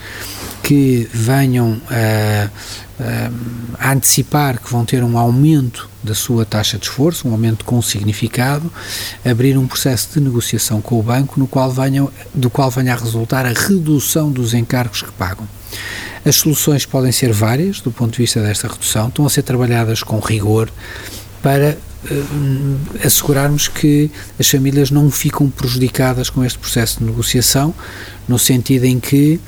que 0.70 1.09
venham 1.12 1.80
a, 1.90 2.48
a, 3.80 3.92
antecipar 3.92 4.61
que 4.61 4.70
vão 4.70 4.85
ter 4.85 5.02
um 5.02 5.18
aumento 5.18 5.90
da 6.00 6.14
sua 6.14 6.44
taxa 6.44 6.78
de 6.78 6.85
esforço, 6.85 7.26
um 7.26 7.33
aumento 7.33 7.64
com 7.64 7.83
significado, 7.83 8.72
abrir 9.28 9.59
um 9.59 9.66
processo 9.66 10.11
de 10.14 10.20
negociação 10.20 10.80
com 10.80 11.00
o 11.00 11.02
banco 11.02 11.40
no 11.40 11.48
qual 11.48 11.72
venham, 11.72 12.09
do 12.33 12.48
qual 12.48 12.70
venha 12.70 12.92
a 12.92 12.96
resultar 12.96 13.46
a 13.46 13.52
redução 13.52 14.30
dos 14.30 14.54
encargos 14.54 15.02
que 15.02 15.11
pagam. 15.11 15.44
As 16.24 16.37
soluções 16.37 16.87
podem 16.87 17.11
ser 17.11 17.33
várias 17.33 17.80
do 17.80 17.90
ponto 17.90 18.12
de 18.12 18.18
vista 18.18 18.40
desta 18.40 18.68
redução, 18.68 19.09
estão 19.09 19.26
a 19.26 19.30
ser 19.30 19.42
trabalhadas 19.42 20.04
com 20.04 20.20
rigor 20.20 20.70
para 21.42 21.76
uh, 22.04 23.04
assegurarmos 23.04 23.66
que 23.66 24.09
as 24.38 24.48
famílias 24.48 24.92
não 24.92 25.11
ficam 25.11 25.50
prejudicadas 25.50 26.30
com 26.30 26.44
este 26.44 26.61
processo 26.61 27.00
de 27.00 27.06
negociação, 27.06 27.74
no 28.28 28.38
sentido 28.38 28.85
em 28.85 29.00
que 29.00 29.40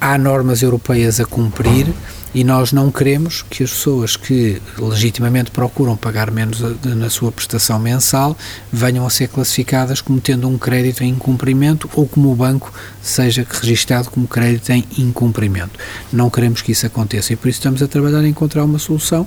há 0.00 0.18
normas 0.18 0.62
europeias 0.62 1.20
a 1.20 1.24
cumprir 1.24 1.86
e 2.34 2.42
nós 2.44 2.72
não 2.72 2.90
queremos 2.90 3.44
que 3.48 3.62
as 3.62 3.70
pessoas 3.70 4.16
que 4.16 4.60
legitimamente 4.78 5.50
procuram 5.50 5.96
pagar 5.96 6.30
menos 6.30 6.60
na 6.82 7.10
sua 7.10 7.30
prestação 7.30 7.78
mensal 7.78 8.36
venham 8.72 9.06
a 9.06 9.10
ser 9.10 9.28
classificadas 9.28 10.00
como 10.00 10.20
tendo 10.20 10.48
um 10.48 10.56
crédito 10.56 11.04
em 11.04 11.10
incumprimento 11.10 11.90
ou 11.94 12.06
como 12.08 12.32
o 12.32 12.34
banco 12.34 12.72
seja 13.02 13.46
registado 13.48 14.10
como 14.10 14.26
crédito 14.26 14.70
em 14.70 14.84
incumprimento. 14.96 15.78
Não 16.10 16.30
queremos 16.30 16.62
que 16.62 16.72
isso 16.72 16.86
aconteça 16.86 17.34
e 17.34 17.36
por 17.36 17.48
isso 17.48 17.58
estamos 17.58 17.82
a 17.82 17.88
trabalhar 17.88 18.24
em 18.24 18.30
encontrar 18.30 18.64
uma 18.64 18.78
solução 18.78 19.26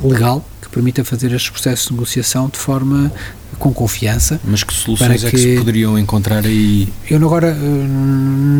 legal 0.00 0.44
que 0.62 0.68
permita 0.68 1.04
fazer 1.04 1.32
estes 1.32 1.50
processos 1.50 1.88
de 1.88 1.94
negociação 1.94 2.48
de 2.48 2.58
forma 2.58 3.12
com 3.54 3.72
confiança. 3.72 4.40
Mas 4.44 4.62
que 4.62 4.72
soluções 4.72 5.20
que, 5.22 5.28
é 5.28 5.30
que 5.30 5.38
se 5.38 5.56
poderiam 5.56 5.98
encontrar 5.98 6.44
aí? 6.44 6.88
Eu 7.10 7.18
agora, 7.24 7.48
eh, 7.48 7.86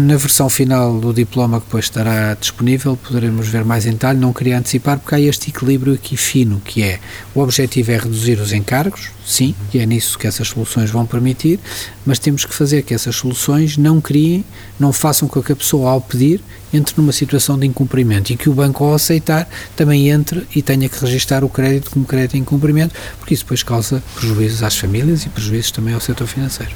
na 0.06 0.16
versão 0.16 0.48
final 0.48 0.98
do 0.98 1.12
diploma 1.12 1.60
que 1.60 1.66
depois 1.66 1.84
estará 1.84 2.34
disponível, 2.34 2.96
poderemos 2.96 3.48
ver 3.48 3.64
mais 3.64 3.86
em 3.86 3.92
detalhe, 3.92 4.18
não 4.18 4.32
queria 4.32 4.58
antecipar, 4.58 4.98
porque 4.98 5.14
há 5.14 5.20
este 5.20 5.50
equilíbrio 5.50 5.94
aqui 5.94 6.16
fino, 6.16 6.60
que 6.64 6.82
é, 6.82 7.00
o 7.34 7.40
objetivo 7.40 7.92
é 7.92 7.98
reduzir 7.98 8.40
os 8.40 8.52
encargos, 8.52 9.10
sim, 9.24 9.54
e 9.72 9.78
é 9.78 9.86
nisso 9.86 10.18
que 10.18 10.26
essas 10.26 10.48
soluções 10.48 10.90
vão 10.90 11.06
permitir, 11.06 11.58
mas 12.04 12.18
temos 12.18 12.44
que 12.44 12.54
fazer 12.54 12.82
que 12.82 12.92
essas 12.92 13.16
soluções 13.16 13.76
não 13.76 14.00
criem, 14.00 14.44
não 14.78 14.92
façam 14.92 15.26
com 15.26 15.42
que 15.42 15.52
a 15.52 15.56
pessoa, 15.56 15.90
ao 15.90 16.00
pedir, 16.00 16.40
entre 16.72 16.94
numa 16.96 17.12
situação 17.12 17.58
de 17.58 17.66
incumprimento 17.66 18.32
e 18.32 18.36
que 18.36 18.48
o 18.48 18.54
banco, 18.54 18.84
ao 18.84 18.94
aceitar, 18.94 19.48
também 19.76 20.08
entre 20.08 20.46
e 20.54 20.60
tenha 20.60 20.88
que 20.88 21.00
registar 21.00 21.44
o 21.44 21.48
crédito 21.48 21.90
como 21.90 22.04
crédito 22.04 22.36
em 22.36 22.40
incumprimento, 22.40 22.94
porque 23.18 23.34
isso 23.34 23.44
depois 23.44 23.62
causa 23.62 24.02
prejuízos 24.16 24.62
às 24.62 24.76
famílias 24.76 25.24
e 25.24 25.28
prejuízos 25.28 25.70
também 25.70 25.94
ao 25.94 26.00
setor 26.00 26.26
financeiro. 26.26 26.72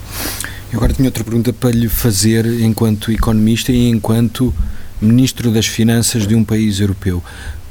Eu 0.73 0.79
agora 0.79 0.93
tinha 0.93 1.09
outra 1.09 1.25
pergunta 1.25 1.53
para 1.53 1.71
lhe 1.71 1.89
fazer 1.89 2.45
enquanto 2.61 3.11
economista 3.11 3.73
e 3.73 3.89
enquanto 3.89 4.55
Ministro 5.01 5.51
das 5.51 5.67
Finanças 5.67 6.27
de 6.27 6.35
um 6.35 6.45
país 6.45 6.81
europeu. 6.81 7.23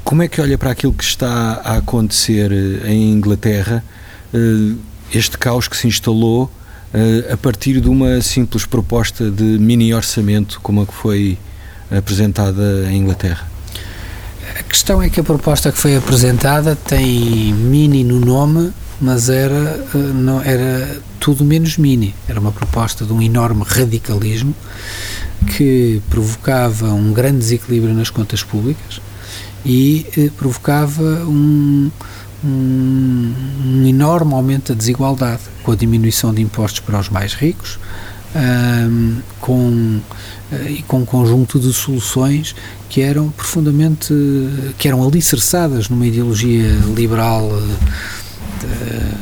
Como 0.02 0.22
é 0.22 0.28
que 0.28 0.40
olha 0.40 0.56
para 0.56 0.70
aquilo 0.70 0.92
que 0.92 1.04
está 1.04 1.60
a 1.62 1.76
acontecer 1.76 2.50
eh, 2.50 2.90
em 2.90 3.12
Inglaterra, 3.12 3.84
este 5.12 5.38
caos 5.38 5.68
que 5.68 5.76
se 5.76 5.86
instalou 5.86 6.50
eh, 6.92 7.32
a 7.32 7.36
partir 7.36 7.80
de 7.80 7.88
uma 7.88 8.20
simples 8.20 8.66
proposta 8.66 9.30
de 9.30 9.42
mini 9.42 9.92
orçamento, 9.94 10.60
como 10.62 10.82
a 10.82 10.86
que 10.86 10.94
foi 10.94 11.38
apresentada 11.90 12.88
em 12.90 12.98
Inglaterra? 12.98 13.46
A 14.58 14.62
questão 14.62 15.00
é 15.02 15.08
que 15.08 15.20
a 15.20 15.24
proposta 15.24 15.70
que 15.70 15.78
foi 15.78 15.96
apresentada 15.96 16.76
tem 16.76 17.52
mini 17.52 18.04
no 18.04 18.20
nome 18.20 18.72
mas 19.00 19.28
era, 19.28 19.84
não, 19.94 20.42
era 20.42 21.00
tudo 21.20 21.44
menos 21.44 21.76
mini. 21.76 22.14
Era 22.28 22.40
uma 22.40 22.52
proposta 22.52 23.04
de 23.04 23.12
um 23.12 23.22
enorme 23.22 23.62
radicalismo 23.64 24.54
que 25.56 26.02
provocava 26.10 26.92
um 26.92 27.12
grande 27.12 27.38
desequilíbrio 27.38 27.94
nas 27.94 28.10
contas 28.10 28.42
públicas 28.42 29.00
e 29.64 30.06
eh, 30.16 30.30
provocava 30.36 31.02
um, 31.02 31.90
um, 32.44 33.84
enorme 33.86 34.34
aumento 34.34 34.72
da 34.72 34.78
desigualdade, 34.78 35.42
com 35.62 35.72
a 35.72 35.76
diminuição 35.76 36.32
de 36.32 36.42
impostos 36.42 36.80
para 36.80 36.98
os 36.98 37.08
mais 37.08 37.34
ricos, 37.34 37.78
um, 38.34 39.16
com, 39.40 40.00
eh, 40.52 40.70
e 40.70 40.82
com 40.82 40.98
um 40.98 41.04
conjunto 41.04 41.58
de 41.58 41.72
soluções 41.72 42.54
que 42.88 43.00
eram 43.00 43.30
profundamente, 43.30 44.12
que 44.76 44.86
eram 44.86 45.06
alicerçadas 45.06 45.88
numa 45.88 46.06
ideologia 46.06 46.68
liberal 46.94 47.50
eh, 48.62 49.14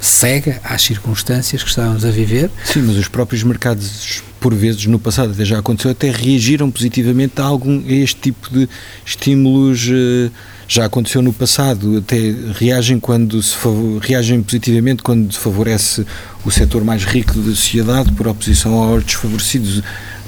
cega 0.00 0.60
às 0.64 0.82
circunstâncias 0.82 1.62
que 1.62 1.68
estávamos 1.68 2.04
a 2.04 2.10
viver. 2.10 2.50
Sim, 2.64 2.82
mas 2.82 2.96
os 2.96 3.08
próprios 3.08 3.42
mercados 3.44 4.22
por 4.40 4.52
vezes 4.52 4.86
no 4.86 4.98
passado 4.98 5.30
até 5.30 5.44
já 5.44 5.60
aconteceu, 5.60 5.92
até 5.92 6.10
reagiram 6.10 6.68
positivamente 6.68 7.40
a, 7.40 7.44
algum, 7.44 7.80
a 7.86 7.92
este 7.92 8.20
tipo 8.20 8.50
de 8.50 8.68
estímulos. 9.06 9.88
Eh, 9.88 10.30
já 10.72 10.86
aconteceu 10.86 11.20
no 11.20 11.34
passado, 11.34 11.98
até 11.98 12.16
reagem 12.58 12.98
quando 12.98 13.42
se 13.42 13.56
reagem 14.00 14.42
positivamente 14.42 15.02
quando 15.02 15.30
se 15.30 15.38
favorece 15.38 16.06
o 16.46 16.50
setor 16.50 16.82
mais 16.82 17.04
rico 17.04 17.34
da 17.34 17.50
sociedade 17.50 18.10
por 18.12 18.26
oposição 18.26 18.72
aos 18.74 19.04
desfavorecidos. 19.04 19.82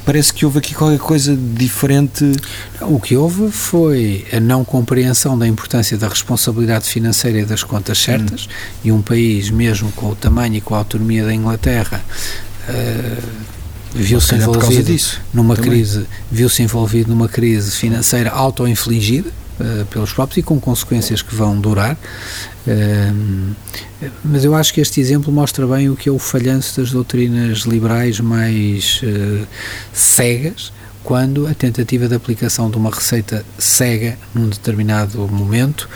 Parece 0.04 0.34
que 0.34 0.44
houve 0.44 0.58
aqui 0.58 0.74
qualquer 0.74 0.98
coisa 0.98 1.34
diferente. 1.34 2.30
O 2.82 3.00
que 3.00 3.16
houve 3.16 3.50
foi 3.50 4.26
a 4.30 4.38
não 4.38 4.62
compreensão 4.62 5.38
da 5.38 5.48
importância 5.48 5.96
da 5.96 6.08
responsabilidade 6.08 6.86
financeira 6.86 7.40
e 7.40 7.44
das 7.46 7.64
contas 7.64 7.96
certas, 7.96 8.44
hum. 8.44 8.78
e 8.84 8.92
um 8.92 9.00
país, 9.00 9.48
mesmo 9.48 9.90
com 9.92 10.10
o 10.10 10.14
tamanho 10.14 10.56
e 10.56 10.60
com 10.60 10.74
a 10.74 10.78
autonomia 10.78 11.24
da 11.24 11.32
Inglaterra, 11.32 12.04
uh, 12.68 13.22
viu-se 13.94 14.34
envolvido 14.34 14.94
numa 15.32 15.56
também. 15.56 15.70
crise, 15.70 16.06
viu-se 16.30 16.62
envolvido 16.62 17.08
numa 17.08 17.30
crise 17.30 17.70
financeira 17.70 18.28
auto-infligida 18.28 19.32
uh, 19.60 19.84
pelos 19.86 20.12
próprios 20.12 20.38
e 20.38 20.42
com 20.42 20.60
consequências 20.60 21.22
que 21.22 21.34
vão 21.34 21.58
durar. 21.58 21.96
Uh, 22.66 23.54
mas 24.24 24.44
eu 24.44 24.54
acho 24.54 24.72
que 24.72 24.80
este 24.80 25.00
exemplo 25.00 25.32
mostra 25.32 25.66
bem 25.66 25.88
o 25.88 25.96
que 25.96 26.08
é 26.08 26.12
o 26.12 26.18
falhanço 26.18 26.80
das 26.80 26.90
doutrinas 26.90 27.60
liberais 27.60 28.20
mais 28.20 29.00
uh, 29.02 29.46
cegas, 29.92 30.72
quando 31.02 31.46
a 31.46 31.54
tentativa 31.54 32.08
de 32.08 32.14
aplicação 32.14 32.70
de 32.70 32.76
uma 32.78 32.90
receita 32.90 33.44
cega 33.58 34.18
num 34.34 34.48
determinado 34.48 35.18
momento 35.28 35.88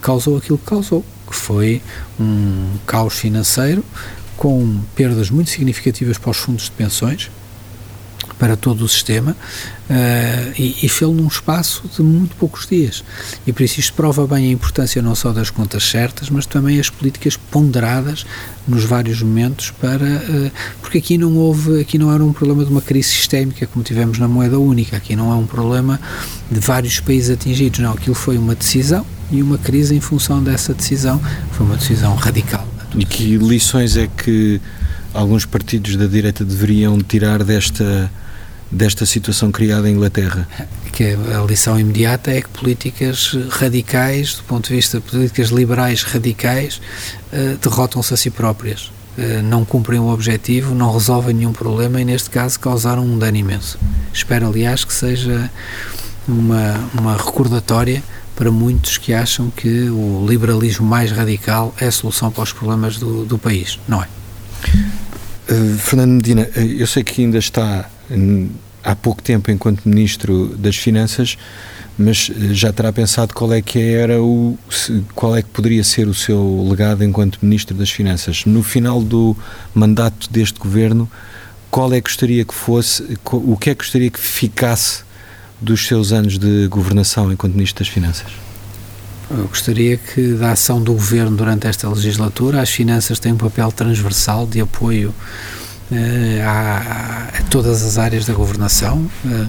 causou 0.00 0.36
aquilo 0.36 0.58
que 0.58 0.66
causou, 0.66 1.04
que 1.28 1.36
foi 1.36 1.80
um 2.18 2.72
caos 2.84 3.14
financeiro 3.14 3.84
com 4.36 4.80
perdas 4.94 5.30
muito 5.30 5.50
significativas 5.50 6.18
para 6.18 6.30
os 6.30 6.36
fundos 6.36 6.64
de 6.64 6.72
pensões, 6.72 7.30
para 8.38 8.56
todo 8.56 8.84
o 8.84 8.88
sistema 8.88 9.32
uh, 9.32 10.52
e, 10.58 10.76
e 10.82 10.88
fê-lo 10.88 11.14
num 11.14 11.26
espaço 11.26 11.82
de 11.94 12.02
muito 12.02 12.36
poucos 12.36 12.66
dias. 12.66 13.02
E 13.46 13.52
por 13.52 13.62
isso 13.62 13.80
isto 13.80 13.94
prova 13.94 14.26
bem 14.26 14.48
a 14.48 14.52
importância 14.52 15.00
não 15.00 15.14
só 15.14 15.32
das 15.32 15.50
contas 15.50 15.84
certas, 15.84 16.28
mas 16.28 16.46
também 16.46 16.78
as 16.78 16.90
políticas 16.90 17.36
ponderadas 17.36 18.26
nos 18.66 18.84
vários 18.84 19.22
momentos 19.22 19.70
para 19.70 20.04
uh, 20.04 20.50
porque 20.80 20.98
aqui 20.98 21.18
não 21.18 21.34
houve, 21.36 21.80
aqui 21.80 21.98
não 21.98 22.12
era 22.12 22.22
um 22.22 22.32
problema 22.32 22.64
de 22.64 22.70
uma 22.70 22.82
crise 22.82 23.08
sistémica 23.08 23.66
como 23.66 23.84
tivemos 23.84 24.18
na 24.18 24.28
moeda 24.28 24.58
única, 24.58 24.96
aqui 24.96 25.16
não 25.16 25.32
é 25.32 25.34
um 25.34 25.46
problema 25.46 26.00
de 26.50 26.60
vários 26.60 27.00
países 27.00 27.30
atingidos, 27.30 27.80
não, 27.80 27.92
aquilo 27.92 28.14
foi 28.14 28.36
uma 28.38 28.54
decisão 28.54 29.04
e 29.30 29.42
uma 29.42 29.58
crise 29.58 29.94
em 29.94 30.00
função 30.00 30.42
dessa 30.42 30.72
decisão, 30.72 31.20
foi 31.52 31.66
uma 31.66 31.76
decisão 31.76 32.14
radical. 32.14 32.66
E 32.94 33.04
que 33.04 33.36
lições 33.36 33.96
é 33.96 34.06
que 34.06 34.60
alguns 35.12 35.44
partidos 35.44 35.96
da 35.96 36.06
direita 36.06 36.44
deveriam 36.44 36.98
tirar 36.98 37.42
desta 37.42 38.10
desta 38.70 39.06
situação 39.06 39.50
criada 39.50 39.88
em 39.88 39.92
Inglaterra? 39.92 40.48
Que 40.92 41.16
a 41.34 41.44
lição 41.46 41.78
imediata 41.78 42.30
é 42.30 42.40
que 42.40 42.48
políticas 42.48 43.36
radicais, 43.50 44.34
do 44.34 44.44
ponto 44.44 44.68
de 44.68 44.76
vista 44.76 44.98
de 44.98 45.04
políticas 45.04 45.48
liberais 45.48 46.02
radicais, 46.02 46.80
uh, 47.32 47.56
derrotam-se 47.58 48.14
a 48.14 48.16
si 48.16 48.30
próprias. 48.30 48.90
Uh, 49.16 49.42
não 49.42 49.64
cumprem 49.64 49.98
o 49.98 50.08
objetivo, 50.08 50.74
não 50.74 50.92
resolvem 50.92 51.34
nenhum 51.34 51.52
problema 51.52 52.00
e, 52.00 52.04
neste 52.04 52.30
caso, 52.30 52.58
causaram 52.58 53.04
um 53.04 53.18
dano 53.18 53.36
imenso. 53.36 53.78
Espero, 54.12 54.48
aliás, 54.48 54.84
que 54.84 54.92
seja 54.92 55.50
uma, 56.26 56.74
uma 56.94 57.16
recordatória 57.16 58.02
para 58.34 58.50
muitos 58.50 58.98
que 58.98 59.14
acham 59.14 59.50
que 59.50 59.88
o 59.88 60.26
liberalismo 60.28 60.86
mais 60.86 61.10
radical 61.10 61.74
é 61.80 61.86
a 61.86 61.92
solução 61.92 62.30
para 62.30 62.42
os 62.42 62.52
problemas 62.52 62.98
do, 62.98 63.24
do 63.24 63.38
país. 63.38 63.78
Não 63.88 64.02
é. 64.02 64.08
Uh, 65.48 65.78
Fernando 65.78 66.10
Medina, 66.10 66.50
eu 66.54 66.86
sei 66.86 67.04
que 67.04 67.22
ainda 67.22 67.38
está 67.38 67.88
há 68.82 68.94
pouco 68.94 69.22
tempo 69.22 69.50
enquanto 69.50 69.88
Ministro 69.88 70.56
das 70.56 70.76
Finanças, 70.76 71.36
mas 71.98 72.30
eh, 72.30 72.54
já 72.54 72.72
terá 72.72 72.92
pensado 72.92 73.34
qual 73.34 73.52
é 73.52 73.60
que 73.60 73.78
era 73.78 74.22
o 74.22 74.58
qual 75.14 75.36
é 75.36 75.42
que 75.42 75.48
poderia 75.48 75.82
ser 75.82 76.06
o 76.06 76.14
seu 76.14 76.66
legado 76.68 77.02
enquanto 77.02 77.38
Ministro 77.42 77.74
das 77.74 77.90
Finanças. 77.90 78.44
No 78.44 78.62
final 78.62 79.02
do 79.02 79.36
mandato 79.74 80.30
deste 80.30 80.58
governo 80.58 81.10
qual 81.70 81.92
é 81.92 82.00
que 82.00 82.08
gostaria 82.08 82.44
que 82.44 82.54
fosse 82.54 83.18
o 83.30 83.56
que 83.56 83.70
é 83.70 83.74
que 83.74 83.84
gostaria 83.84 84.10
que 84.10 84.20
ficasse 84.20 85.02
dos 85.60 85.86
seus 85.86 86.12
anos 86.12 86.38
de 86.38 86.66
governação 86.68 87.30
enquanto 87.32 87.54
Ministro 87.54 87.84
das 87.84 87.92
Finanças? 87.92 88.28
Eu 89.30 89.48
gostaria 89.48 89.96
que 89.96 90.34
da 90.34 90.52
ação 90.52 90.80
do 90.80 90.92
governo 90.92 91.36
durante 91.36 91.66
esta 91.66 91.88
legislatura 91.88 92.62
as 92.62 92.70
finanças 92.70 93.18
têm 93.18 93.32
um 93.32 93.36
papel 93.36 93.72
transversal 93.72 94.46
de 94.46 94.60
apoio 94.60 95.12
a, 96.44 97.28
a, 97.38 97.42
todas 97.44 97.82
as 97.82 97.98
áreas 97.98 98.26
da 98.26 98.34
governação. 98.34 99.08
Eh, 99.24 99.46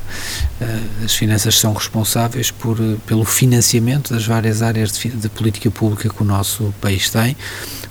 eh, 0.61 0.79
as 1.05 1.15
finanças 1.15 1.57
são 1.59 1.73
responsáveis 1.73 2.51
por, 2.51 2.77
pelo 3.05 3.25
financiamento 3.25 4.13
das 4.13 4.25
várias 4.25 4.61
áreas 4.61 4.91
de, 4.91 5.09
de 5.09 5.29
política 5.29 5.69
pública 5.71 6.09
que 6.09 6.21
o 6.21 6.25
nosso 6.25 6.73
país 6.79 7.09
tem. 7.09 7.35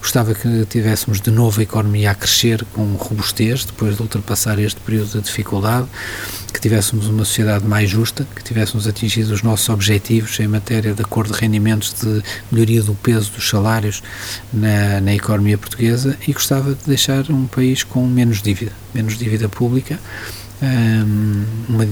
Gostava 0.06 0.34
que 0.36 0.64
tivéssemos 0.66 1.20
de 1.20 1.32
novo 1.32 1.58
a 1.58 1.64
economia 1.64 2.12
a 2.12 2.14
crescer 2.14 2.64
com 2.72 2.94
robustez, 2.94 3.64
depois 3.64 3.96
de 3.96 4.02
ultrapassar 4.02 4.56
este 4.60 4.80
período 4.80 5.10
de 5.10 5.20
dificuldade, 5.20 5.88
que 6.54 6.60
tivéssemos 6.60 7.08
uma 7.08 7.24
sociedade 7.24 7.66
mais 7.66 7.90
justa, 7.90 8.24
que 8.36 8.44
tivéssemos 8.44 8.86
atingido 8.86 9.34
os 9.34 9.42
nossos 9.42 9.68
objetivos 9.68 10.38
em 10.38 10.46
matéria 10.46 10.94
de 10.94 11.02
acordo 11.02 11.34
de 11.34 11.40
rendimentos, 11.40 11.92
de 11.92 12.22
melhoria 12.52 12.84
do 12.84 12.94
peso 12.94 13.32
dos 13.32 13.48
salários 13.48 14.00
na, 14.52 15.00
na 15.00 15.12
economia 15.12 15.58
portuguesa 15.58 16.16
e 16.24 16.32
gostava 16.32 16.76
de 16.76 16.84
deixar 16.86 17.28
um 17.28 17.48
país 17.48 17.82
com 17.82 18.06
menos 18.06 18.40
dívida, 18.40 18.70
menos 18.94 19.18
dívida 19.18 19.48
pública, 19.48 19.98
hum, 20.62 21.44
uma, 21.68 21.84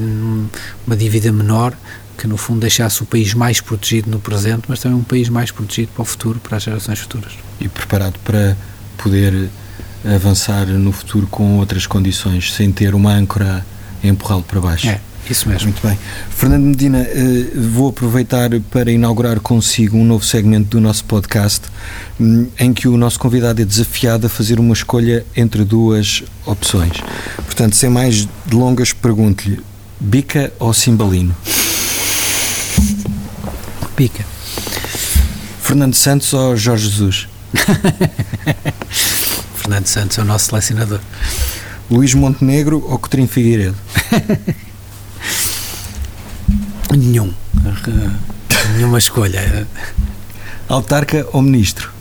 uma 0.86 0.96
dívida 0.96 1.32
menor, 1.32 1.76
que 2.16 2.26
no 2.26 2.36
fundo 2.36 2.60
deixasse 2.60 3.02
o 3.02 3.06
país 3.06 3.34
mais 3.34 3.60
protegido 3.60 4.10
no 4.10 4.18
presente, 4.18 4.62
mas 4.68 4.80
também 4.80 4.98
um 4.98 5.02
país 5.02 5.28
mais 5.28 5.50
protegido 5.50 5.92
para 5.92 6.02
o 6.02 6.04
futuro, 6.04 6.40
para 6.40 6.56
as 6.56 6.62
gerações 6.62 6.98
futuras. 7.00 7.32
E 7.60 7.68
preparado 7.68 8.18
para 8.24 8.56
poder 8.96 9.50
avançar 10.04 10.66
no 10.66 10.92
futuro 10.92 11.26
com 11.26 11.58
outras 11.58 11.86
condições, 11.86 12.52
sem 12.52 12.70
ter 12.70 12.94
uma 12.94 13.12
âncora 13.12 13.64
a 14.02 14.06
empurrá-lo 14.06 14.42
para 14.42 14.60
baixo. 14.60 14.88
É, 14.88 15.00
isso 15.30 15.48
mesmo. 15.48 15.68
Muito 15.68 15.86
bem. 15.86 15.98
Fernando 16.30 16.64
Medina, 16.64 16.98
eh, 16.98 17.46
vou 17.54 17.88
aproveitar 17.88 18.50
para 18.70 18.90
inaugurar 18.92 19.40
consigo 19.40 19.96
um 19.96 20.04
novo 20.04 20.24
segmento 20.24 20.68
do 20.68 20.80
nosso 20.80 21.04
podcast, 21.04 21.62
hum, 22.20 22.48
em 22.58 22.72
que 22.74 22.86
o 22.86 22.96
nosso 22.96 23.18
convidado 23.18 23.62
é 23.62 23.64
desafiado 23.64 24.26
a 24.26 24.30
fazer 24.30 24.60
uma 24.60 24.74
escolha 24.74 25.24
entre 25.34 25.64
duas 25.64 26.22
opções. 26.44 27.00
Portanto, 27.36 27.74
sem 27.74 27.88
mais 27.88 28.28
delongas, 28.46 28.92
pergunto-lhe: 28.92 29.60
bica 29.98 30.52
ou 30.58 30.74
cimbalino? 30.74 31.34
Pica. 33.96 34.24
Fernando 35.62 35.94
Santos 35.94 36.32
ou 36.32 36.56
Jorge 36.56 36.88
Jesus? 36.88 37.28
Fernando 39.56 39.86
Santos 39.86 40.18
é 40.18 40.22
o 40.22 40.24
nosso 40.24 40.46
selecionador. 40.46 41.00
Luís 41.90 42.12
Montenegro 42.14 42.84
ou 42.88 42.98
Coutinho 42.98 43.28
Figueiredo? 43.28 43.76
Nenhum. 46.90 47.32
Nenhuma 48.76 48.98
escolha. 48.98 49.66
Autarca 50.68 51.26
ou 51.32 51.40
Ministro? 51.42 51.92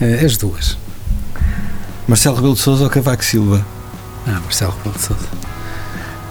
Eh, 0.00 0.24
as 0.24 0.36
duas. 0.36 0.78
Marcelo 2.08 2.36
Rebelo 2.36 2.54
de 2.54 2.60
Sousa 2.60 2.84
ou 2.84 2.90
Cavaco 2.90 3.24
Silva? 3.24 3.64
Ah, 4.26 4.40
Marcelo 4.40 4.72
Rebelo 4.72 4.94
de 4.94 5.02
Sousa. 5.02 5.28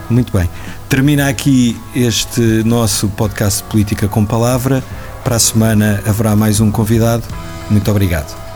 Muito 0.10 0.36
bem. 0.36 0.50
Termina 0.90 1.30
aqui 1.30 1.80
este 1.96 2.42
nosso 2.64 3.10
podcast 3.10 3.62
Política 3.66 4.08
com 4.08 4.26
Palavra. 4.26 4.84
Para 5.24 5.36
a 5.36 5.40
semana 5.40 6.02
haverá 6.04 6.36
mais 6.36 6.60
um 6.60 6.72
convidado. 6.72 7.24
Muito 7.70 7.92
obrigado. 7.92 8.49